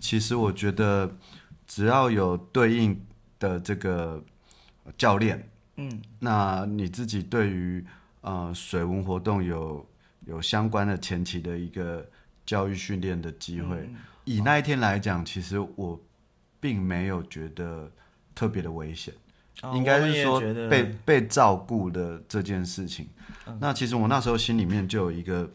[0.00, 1.12] 其实我觉得
[1.66, 2.96] 只要有对应
[3.40, 4.22] 的这个
[4.96, 5.48] 教练，
[5.78, 7.84] 嗯，那你自己对于
[8.20, 9.84] 呃水文活动有
[10.26, 12.08] 有相关的前期的一个
[12.46, 13.90] 教育训练的机会，
[14.28, 15.98] 以那一天来讲，其实我
[16.60, 17.90] 并没有觉得
[18.34, 19.14] 特别的危险，
[19.62, 20.38] 哦应该是说
[20.68, 23.08] 被被照顾的这件事情。
[23.58, 25.50] 那其实我那时候心里面就有一个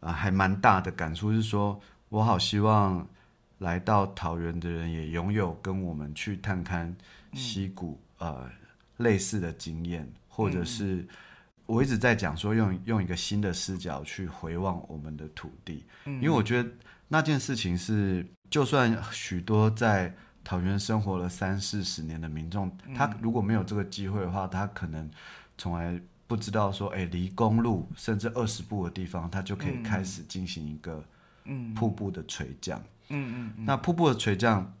[0.00, 3.06] 啊、还蛮大的感触，是说我好希望
[3.58, 6.94] 来到桃园的人也拥有跟我们去探勘
[7.34, 8.48] 溪谷、呃
[8.98, 11.06] 类似的经验，或者是
[11.66, 16.68] 我一直在讲说用用一个新的视角去回望我们的土地，因为我觉得
[17.08, 25.10] 那件事情是，就算许多在桃园生活了三四十年的民众，他如果没有这个机会的话，他可能
[25.56, 31.02] 从来不知道说，哎，离公路甚至二十步的地方，他就可以开始进行一个
[31.74, 32.78] 瀑布的垂降。
[33.08, 34.74] 嗯嗯那瀑布的垂降，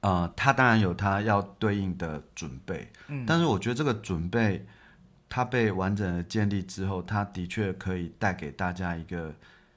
[0.00, 3.24] 呃，它当然有它要对应的准备，嗯。
[3.24, 4.66] 但是我觉得这个准备，
[5.28, 9.32] 它被完整的建立之后，它的确可以带给大家一个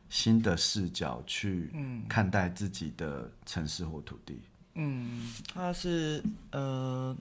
[0.10, 1.72] 新的视角去
[2.08, 4.40] 看待自己的城市或土地。
[4.76, 7.16] 嗯，它是呃，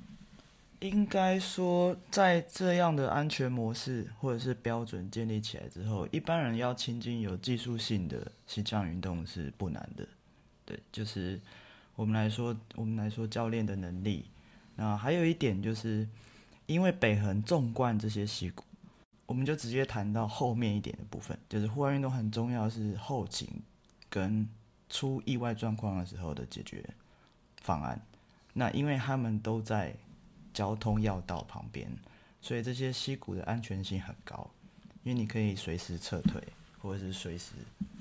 [0.80, 10.06] 应该说在这样的安全模式或者是标准建立起来之后，一般人要亲近有技术性的西藏运动是不难的。
[10.66, 11.40] 对，就是
[11.94, 14.26] 我们来说，我们来说教练的能力。
[14.74, 16.06] 那还有一点就是，
[16.66, 18.62] 因为北横纵贯这些溪谷，
[19.26, 23.48] 我们就直接谈到后面一点的部分，就是户外运动很重要是后勤
[24.08, 24.48] 跟
[24.88, 26.88] 出意外状况的时候的解决
[27.60, 28.00] 方案。
[28.52, 29.94] 那因为他们都在
[30.54, 31.90] 交通要道旁边，
[32.40, 34.48] 所以这些溪谷的安全性很高，
[35.02, 36.42] 因为你可以随时撤退，
[36.78, 37.52] 或者是随时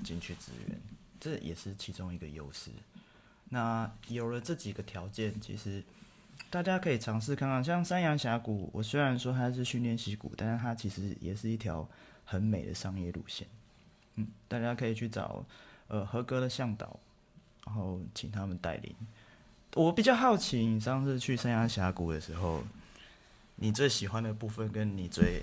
[0.02, 0.80] 进去支援，
[1.20, 2.70] 这也是其中一个优势。
[3.48, 5.82] 那有了这几个条件，其实
[6.48, 11.86] 大家可以尝试看看，像山羊峡谷，我虽然说它是训练溪谷，但是它其实也是一条
[12.24, 13.46] 很美的商业路线。
[14.14, 15.44] 嗯，大家可以去找
[15.88, 16.98] 呃合格的向导，
[17.66, 18.94] 然后请他们带领。
[19.74, 22.64] 我比较好奇，你上次去山羊峡谷的时候，
[23.56, 25.42] 你最喜欢的部分跟你最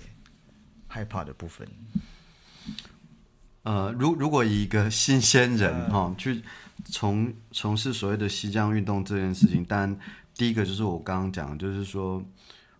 [0.88, 1.68] 害怕的部分？
[3.62, 6.42] 呃，如如果以一个新鲜人哈、去
[6.86, 9.98] 从从事所谓的西江运动这件事情，当然
[10.34, 12.22] 第一个就是我刚刚讲的，就是说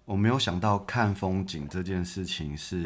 [0.04, 2.82] 我没有想到看风景这件事情是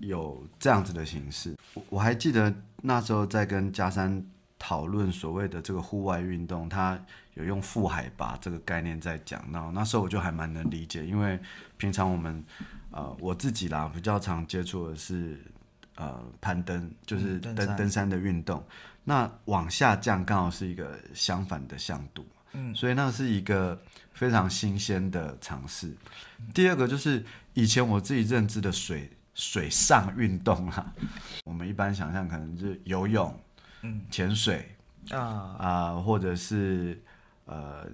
[0.00, 1.56] 有这样子的形式。
[1.74, 2.52] 我我还记得
[2.82, 4.24] 那时候在跟嘉山
[4.58, 7.00] 讨论所谓的这个户外运动，他
[7.34, 11.38] 有用负海拔这个概念在讲，那那时候我就还蛮能理解，因为
[11.76, 12.44] 平常我们
[12.90, 15.40] 呃我自己啦比较常接触的是
[15.94, 18.62] 呃攀登，就是嗯登山登登山的运动，
[19.04, 23.80] 那往下降刚好是一个相反的向度，嗯，所以那是一个
[24.12, 25.94] 非常新鲜的尝试。
[26.52, 27.24] 第二个就是
[27.54, 30.92] 以前我自己认知的水水上运动啊，
[31.44, 33.38] 我们一般想象可能是游泳、
[33.82, 34.74] 嗯潜水
[35.10, 37.00] 啊，啊、或者是
[37.46, 37.86] 呃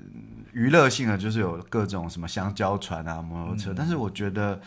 [0.52, 3.72] 娱乐性的，就是有各种什么香蕉船啊、摩托车。
[3.76, 4.60] 但是我觉得，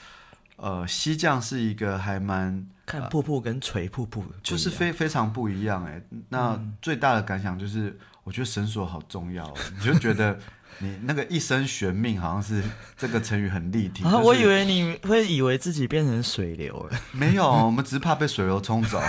[0.55, 6.01] 呃，西藏是一个还蛮看瀑布跟垂瀑布就是非非常不一样哎。
[6.29, 10.37] 那最大的感想就是，我觉得绳索好重要哦， 你就觉得
[10.79, 12.63] 你那个一生悬命，好像是
[12.95, 14.03] 这个成语很立体。
[14.03, 16.97] 啊，就是我以为你会以为自己变成水流了。
[17.11, 19.01] 没有，我们只是怕被水流冲走。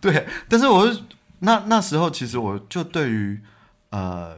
[0.00, 1.00] 对，但是我是
[1.40, 3.40] 那那时候，其实我就对于
[3.90, 4.36] 呃，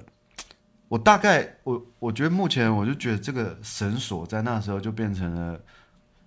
[0.89, 5.61] 我大概我我觉得目前我就觉得这个绳索在那时候就变成了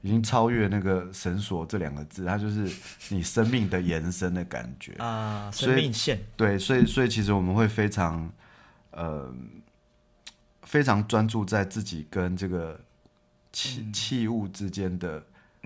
[0.03, 2.69] 已经超越那个绳索这两个字，它就是
[3.07, 4.91] 你生命的延伸的感觉。
[4.95, 8.29] 啊，生命线，对，所以所以其实我们会非常
[8.91, 9.33] 呃
[10.63, 12.77] 非常专注在自己跟这个
[13.53, 15.23] 器器物之间的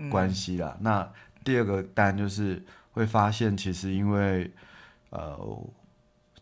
[0.08, 0.76] 关系啦。
[0.80, 1.12] 那
[1.42, 4.48] 第二个当然就是会发现，其实因为
[5.10, 5.36] 呃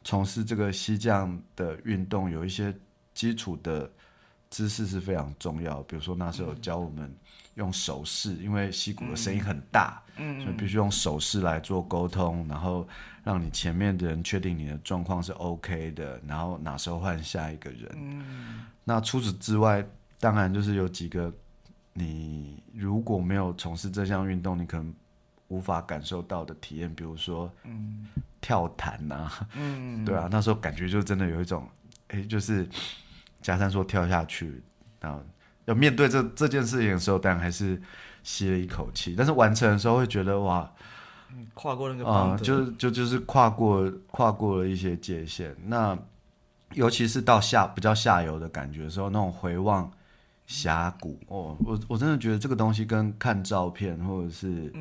[0.04, 2.74] 从事这个西匠的运动，有一些
[3.14, 3.90] 基础的
[4.50, 5.82] 知识是非常重要。
[5.84, 7.10] 比如说那时候教我们
[7.56, 12.86] 用手势，因为溪谷的声音很大，嗯，所以必须用手势来做沟通，然后
[13.24, 17.90] 让你前面的人确定你的状况是 OK 的，然后哪时候换下一个人。
[17.94, 19.84] 嗯，那除此之外，
[20.20, 21.32] 当然就是有几个
[21.94, 24.94] 你如果没有从事这项运动，你可能
[25.48, 28.06] 无法感受到的体验，比如说，嗯，
[28.40, 31.66] 跳弹呐、嗯，对啊，那时候感觉就真的有一种，
[32.08, 32.68] 哎，就是
[33.40, 34.62] 假山说跳下去，
[35.00, 35.22] 然后
[35.66, 37.80] 要面对这这件事情的时候，当然还是
[38.22, 40.68] 吸了一口气，但是完成的时候会觉得哇，
[41.54, 45.54] 跨过那个啊、就是就就是跨过跨过了一些界限。
[45.66, 45.96] 那
[46.72, 49.90] 尤其是到下比较下游的感觉的时候，那种回望
[50.46, 54.72] 峡谷，哦，我我真的觉得这个东西跟看照片或者是，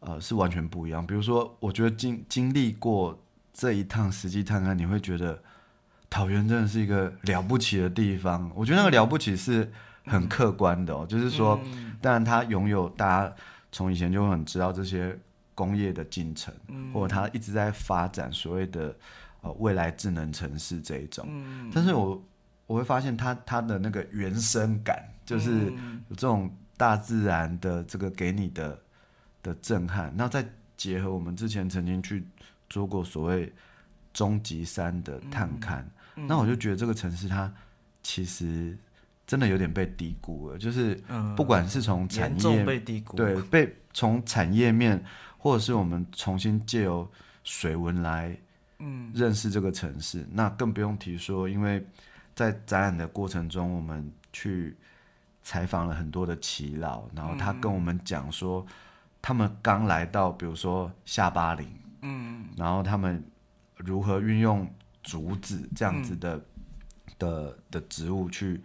[0.00, 1.06] 呃，是完全不一样。
[1.06, 3.20] 比如说，我觉得经经历过
[3.52, 5.40] 这一趟实际探勘，你会觉得
[6.08, 8.50] 桃园真的是一个了不起的地方。
[8.54, 9.70] 我觉得那个了不起是
[10.04, 11.60] 很客观的哦，就是说，
[12.00, 13.34] 当然它拥有大家
[13.72, 15.16] 从以前就很知道这些
[15.54, 16.52] 工业的进程，
[16.92, 18.94] 或者它一直在发展所谓的
[19.42, 21.26] 呃未来智能城市这一种。
[21.72, 22.22] 但是我
[22.66, 25.66] 我会发现它它的那个原生感，就是
[26.08, 28.78] 有这种大自然的这个给你的
[29.42, 32.26] 的震撼，那再结合我们之前曾经去
[32.68, 33.52] 做过所谓
[34.14, 35.84] 终极山的探勘，
[36.14, 37.52] 那我就觉得这个城市它
[38.02, 38.76] 其实
[39.30, 41.00] 真的有点被低估了，就是
[41.36, 43.16] 不管是从产业被低估。
[43.16, 45.00] 对，被从产业面，
[45.38, 47.08] 或者是我们重新借由
[47.44, 48.36] 水文来，
[48.80, 50.26] 嗯，认识这个城市。
[50.32, 51.80] 那更不用提说，因为
[52.34, 54.76] 在展览的过程中，我们去
[55.44, 58.66] 采访了很多的耆老，然后他跟我们讲说，
[59.22, 61.68] 他们刚来到，比如说下巴岭，
[62.02, 63.24] 嗯，然后他们
[63.76, 64.68] 如何运用
[65.04, 66.44] 竹子这样子的、
[67.16, 68.60] 的的植物去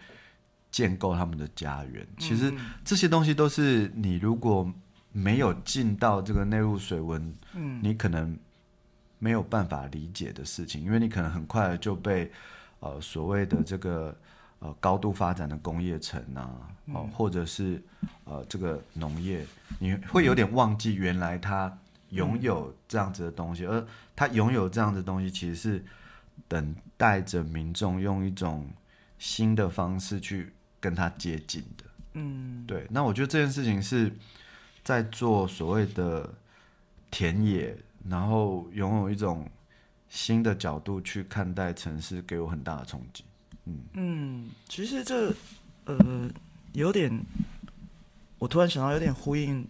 [0.75, 2.05] 建构他们的家园。
[2.17, 2.53] 其实
[2.83, 4.69] 这些东西都是你如果
[5.13, 8.37] 没有进到这个内陆水文，嗯，你可能
[9.19, 12.29] 没有办法理解的事情，因为你可能很快就被
[12.81, 14.13] 呃所谓的这个
[14.59, 16.51] 呃高度发展的工业城啊，
[16.87, 17.81] 哦、或者是
[18.25, 19.45] 呃这个农业，
[19.79, 21.71] 你会有点忘记原来它
[22.09, 25.85] 拥有这样子的东西，而它拥有这样子的东西，其实是
[26.49, 28.69] 等待着民众用一种
[29.17, 30.51] 新的方式去
[30.85, 31.83] 跟他接近的。
[32.13, 32.85] 嗯，对。
[32.91, 34.13] 那我觉得这件事情是
[34.83, 36.31] 在做所谓的
[37.09, 37.75] 田野，
[38.07, 39.49] 然后拥有一种
[40.07, 43.23] 新的角度去看待城市，给我很大的冲击。
[43.65, 45.33] 嗯嗯，其实这
[45.85, 46.29] 呃
[46.73, 47.11] 有点，
[48.37, 49.67] 我突然想到有点呼应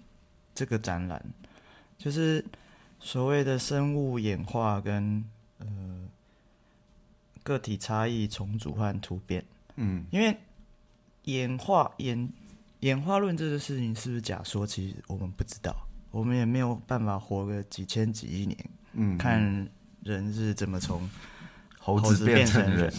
[0.53, 1.24] 这个展览，
[1.97, 2.43] 就是
[2.99, 5.24] 所谓的生物演化跟
[5.59, 5.68] 呃
[7.41, 9.45] 个体差异重组和突变。
[9.78, 10.38] 嗯因为
[11.26, 12.28] 演化演
[12.80, 14.41] 演化论这个事情是不是假？
[14.43, 15.76] 说，其实我们不知道，
[16.11, 19.67] 我们也没有办法活个几千几亿年，嗯，看
[20.03, 21.09] 人是怎么从
[21.80, 22.93] 猴猴子子变成人。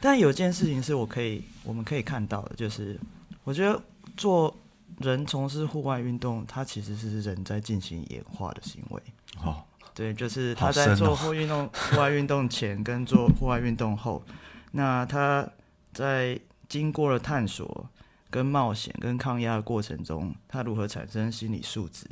[0.00, 2.98] 但有件事情是我可以我们可以看到的，就是
[3.44, 3.80] 我觉得
[4.16, 4.56] 做
[4.98, 9.02] 人从事户外运动，它其实是人在进行演化的行为。
[9.44, 9.62] 哦，
[9.94, 14.24] 对，就是他在做户运动、户外运动前跟做户外运动后，
[14.72, 15.48] 那他
[15.92, 16.40] 在
[16.70, 17.90] 经过了探索、
[18.30, 22.06] 跟冒险、跟抗压的过程中，他如何产生心理素质，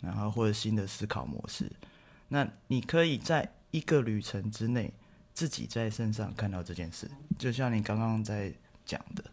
[0.00, 1.70] 然后或者新的思考模式。
[2.28, 4.94] 那你可以在一个旅程之内，
[5.34, 8.52] 自己在身上看到这件事，就像你刚刚在
[8.86, 9.24] 讲的，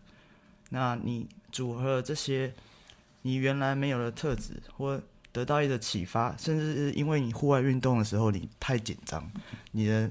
[0.71, 2.51] 那你组合了这些
[3.21, 4.99] 你原来没有的特质，或
[5.31, 9.31] 得到一个启发，甚至是因为你户外运动的时候你太紧张，
[9.71, 10.09] 你的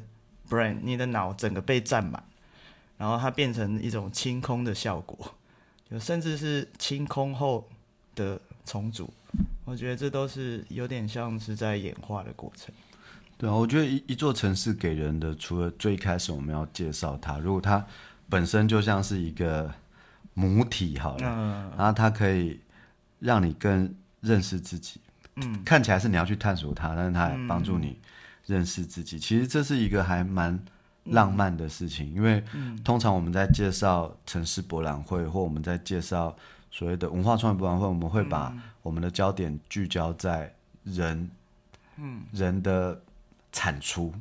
[0.49, 2.23] brain 你的脑整个被占满，
[3.01, 5.35] 然后它变成一种清空的效果，
[5.91, 7.67] 就甚至是清空后
[8.15, 9.11] 的重组，
[9.65, 12.75] 我觉得这都是有点像是在演化的过程。
[13.39, 17.83] 对啊，我觉得一一座城市给人的，除了最开始我们要介绍它，如果它
[18.29, 19.73] 本身就像是一个
[20.35, 22.61] 母体好了，嗯然后它可以
[23.19, 25.01] 让你更认识自己。
[25.37, 27.99] 嗯，看起来是你要去探索它，但是它也帮助你
[28.45, 29.19] 认识自己。
[29.19, 30.63] 其实这是一个还蛮
[31.05, 32.43] 浪漫的事情，因为
[32.85, 36.37] 通常我们在介绍城市博览会，或我们在介绍
[36.71, 41.31] 所谓的文化创意博览会，我们会把我们的焦点聚焦在人，
[41.97, 43.01] 嗯，人的
[43.51, 44.13] 产出，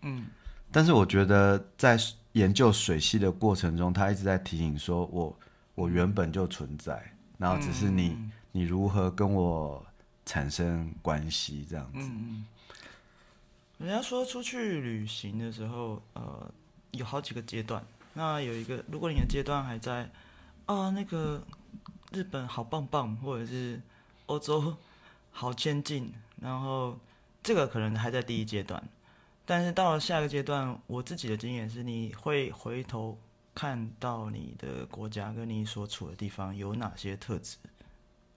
[0.00, 0.26] 嗯，
[0.70, 1.98] 但是我觉得在
[2.32, 5.38] 研究水系的过程中，他一直在提醒说我
[5.74, 7.00] 我原本就存在，
[7.38, 8.16] 然后只是你、
[8.52, 9.84] 你如何跟我
[10.24, 12.10] 产生关系这样子。
[13.82, 16.48] 人家说出去旅行的时候，呃，
[16.92, 17.84] 有好几个阶段。
[18.14, 20.08] 那有一个，如果你的阶段还在
[20.66, 21.44] 啊，那个
[22.12, 23.82] 日本好棒棒，或者是
[24.26, 24.76] 欧洲
[25.32, 26.96] 好先进，然后
[27.42, 28.80] 这个可能还在第一阶段。
[29.44, 33.18] 但是到了下一个阶段，我自己的经验是，你会回头
[33.52, 37.56] 看到你的国家跟你所处的地方有哪些特质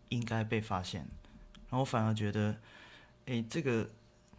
[0.10, 1.06] 应该被发现，
[1.70, 2.56] 然后反而觉得，
[3.26, 3.88] 诶，这个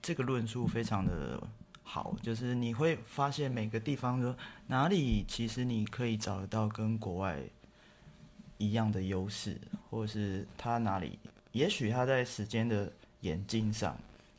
[0.03, 1.43] 这个论述非常的
[1.83, 4.37] 好，就是你会发现每个地方说
[4.67, 7.39] 哪里其实你可以找得到跟国外
[8.59, 11.19] 一样的优势，或者是它哪里，
[11.53, 13.97] 也许它在时间的演进上，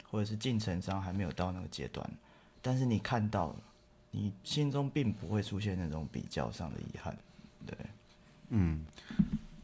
[0.09, 2.09] 或者是进程上还没有到那个阶段，
[2.61, 3.55] 但是你看到了，
[4.11, 7.15] 你心中并不会出现那种比较上的遗憾，
[7.65, 7.77] 对，
[8.49, 8.85] 嗯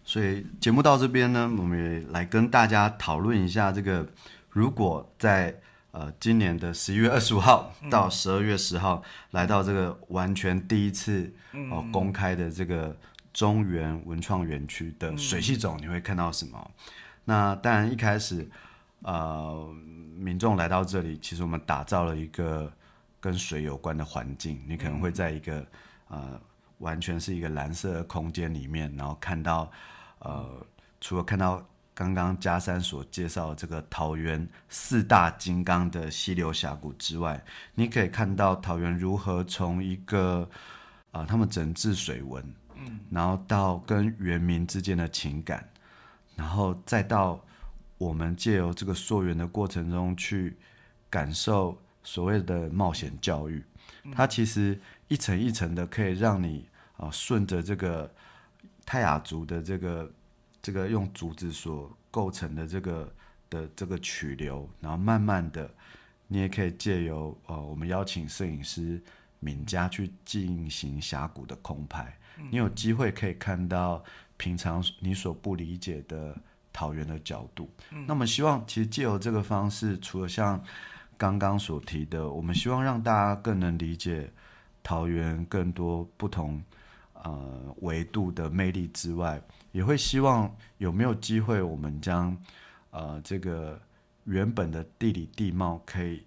[0.06, 4.08] 所以节目到这边呢，我们也来跟大家讨论一下这个，
[4.50, 5.56] 如果在
[5.94, 11.32] 呃今年的十一月二十五号到十二月十号、来到这个完全第一次
[11.72, 12.96] 哦、公开的这个
[13.32, 16.72] 中原文创园区的水系种，你会看到什么？
[17.26, 18.50] 那当然一开始
[19.04, 19.72] 呃
[20.18, 22.72] 民众来到这里，其实我们打造了一个
[23.20, 25.64] 跟水有关的环境，你可能会在一个
[26.08, 26.42] 呃
[26.80, 29.72] 完全是一个蓝色的空间里面，然后看到
[30.20, 30.66] 呃
[31.00, 31.64] 除了看到
[31.96, 37.44] 刚刚嘉山所介绍的这个桃园四大金刚的溪流峡谷之外，
[37.76, 40.50] 你可以看到桃园如何从一个
[41.12, 42.44] 啊、呃他们整治水文，
[42.76, 45.70] 嗯，然后到跟原民之间的情感，
[46.36, 47.40] 然后再到
[47.98, 50.58] 我们借由这个溯源的过程中去
[51.10, 53.64] 感受所谓的冒险教育，
[54.12, 56.68] 它其实一层一层的可以让你
[56.98, 58.10] 啊、顺着这个
[58.86, 60.10] 泰雅族的这个
[60.64, 63.14] 这个用竹子所构成的这个
[63.50, 65.70] 的这个曲流，然后慢慢的，
[66.28, 69.00] 你也可以借由呃我们邀请摄影师
[69.40, 72.18] 敏佳去进行峡谷的空拍，
[72.50, 74.02] 你有机会可以看到
[74.38, 76.36] 平常你所不理解的
[76.72, 77.70] 桃园的角度。
[78.08, 80.64] 那么希望其实借由这个方式，除了像
[81.18, 84.32] 刚刚所提的，我们希望让大家更能理解
[84.82, 86.64] 桃园更多不同
[87.22, 89.42] 呃维度的魅力之外，
[89.74, 92.38] 也会希望有没有机会，我们将
[92.92, 93.82] 呃这个
[94.24, 96.24] 原本的地理地貌可以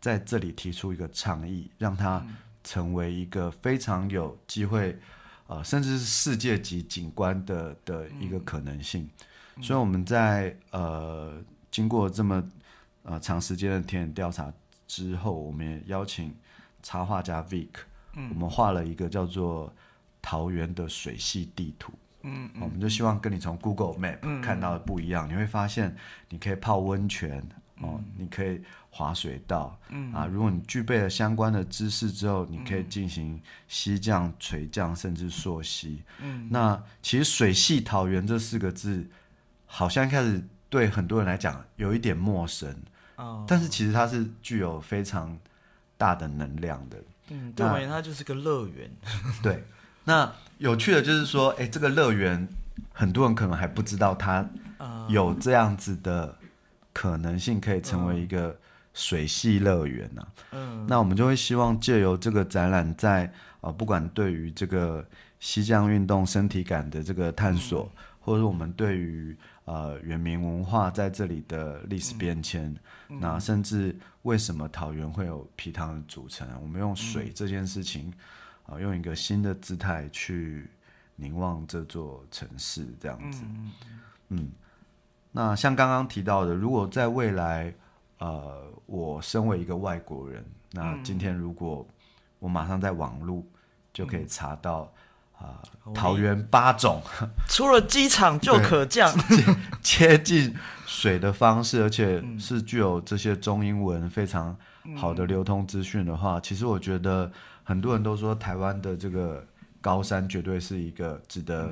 [0.00, 2.26] 在这里提出一个倡议，让它
[2.64, 4.98] 成为一个非常有机会，
[5.46, 9.08] 呃，甚至是世界级景观的的一个可能性。
[9.60, 12.42] 所以我们在呃经过这么
[13.02, 14.52] 呃长时间的田野调查
[14.86, 16.34] 之后，我们也邀请
[16.82, 17.68] 插画家 Vic，、
[18.14, 19.72] 我们画了一个叫做
[20.22, 21.92] 桃园的水系地图。
[22.28, 25.96] 嗯，我们就希望跟你从 Google Map 看到的不一样，你会发现
[26.28, 27.42] 你可以泡温泉
[27.80, 28.60] 哦，你可以
[28.90, 36.02] 滑水道，嗯啊，如果你具备了相关的知识之后，你可以进行溪降、垂降甚至溯溪。
[36.20, 39.08] 嗯，那其实水系桃园这四个字，
[39.66, 42.74] 好像一开始对很多人来讲有一点陌生，
[43.16, 45.38] 哦，但是其实它是具有非常
[45.96, 46.98] 大的能量的。
[47.28, 48.90] 嗯，对我而言，它就是个乐园。
[49.42, 49.62] 对，
[50.04, 52.46] 那有趣的就是说，哎，这个乐园
[52.92, 54.46] 很多人可能还不知道它
[55.08, 56.36] 有这样子的
[56.92, 58.58] 可能性，可以成为一个
[58.92, 60.26] 水系乐园呐。
[60.50, 65.06] 嗯，那我们就会希望借由这个展览在，呃，不管对于这个
[65.38, 67.90] 西江运动身体感的这个探索，
[68.20, 72.74] 或者是我们对于呃原民文化在这里的历史变迁，
[73.06, 78.12] 那甚至为什么桃园会有皮汤的组成，我们用水这件事情，
[78.68, 80.70] 啊、用一个新的姿态去
[81.16, 83.42] 凝望这座城市，这样子。
[84.28, 84.50] 嗯，
[85.32, 87.72] 那像刚刚提到的，如果在未来，
[88.18, 91.86] 呃，我身为一个外国人，那今天如果
[92.38, 93.42] 我马上在网络
[93.92, 94.92] 就可以查到
[95.38, 95.62] 啊、
[95.94, 97.00] 桃园八种。
[97.48, 99.10] 出了机场就可降。
[99.80, 100.54] 接近
[100.84, 104.54] 水的方式，而且是具有这些中英文非常
[104.94, 107.32] 好的流通资讯的话，其实我觉得
[107.68, 109.46] 很多人都说台湾的这个
[109.78, 111.70] 高山绝对是一个值得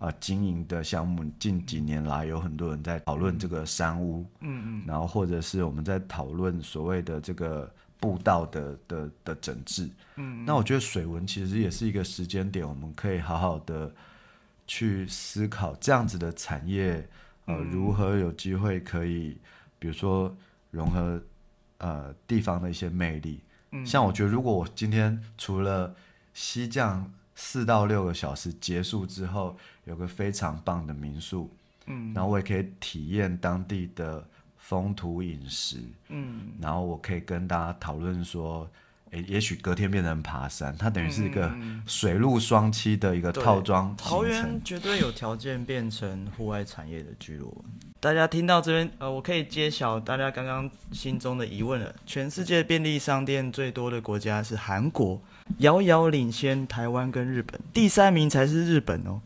[0.00, 1.24] 啊、经营的项目。
[1.38, 13.94] 近几年来，有很多人在讨论这个山屋，嗯嗯，然后或者是我们在讨论所谓的这个步道的的的整治，嗯，那我觉得水文其实也是一个时间点，我们可以好好的
[14.66, 17.08] 去思考这样子的产业，
[17.44, 19.38] 呃，如何有机会可以，
[19.78, 20.36] 比如说
[20.72, 21.22] 融合
[21.78, 23.40] 呃地方的一些魅力。
[23.70, 25.94] 嗯，像我觉得，如果我今天除了
[26.34, 31.50] 西降四到六个小时结束之后，有个非常棒的民宿，
[31.86, 38.68] 嗯，然后我也可以体验当地的风土饮食，嗯，然后我可以跟大家讨论说。
[39.10, 41.50] 诶，也许隔天变成爬山，它等于是一个
[41.86, 47.64] 水陆双栖的一个套装桃行程园绝对有条件变成户外产业的聚落。
[48.00, 51.92] 大家听到这边，呃，我可以揭晓大家刚刚心中的疑问了。
[52.06, 55.20] 全世界便利商店最多的国家是韩国，
[55.58, 59.20] 遥遥领先台湾跟日本，第三名才是日本哦。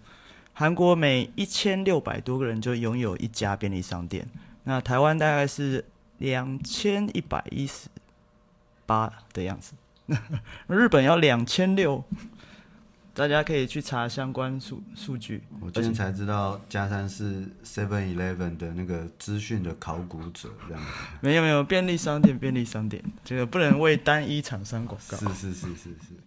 [0.54, 4.26] 韩国每一千六百多个人就拥有一家便利商店，
[4.64, 5.84] 那台湾大概是
[6.16, 7.88] 两千一百一十
[8.86, 9.74] 八的样子，
[10.66, 12.02] 日本要两千六。
[13.14, 15.42] 大家可以去查相关数数据。
[15.60, 20.82] 我今天才知道加山是 Seven Eleven 的那个资讯的考古者，这样
[21.20, 25.16] 没有没有，便利商店便利商店，这个不能为单一厂商广告。
[25.18, 26.21] 是是是是是。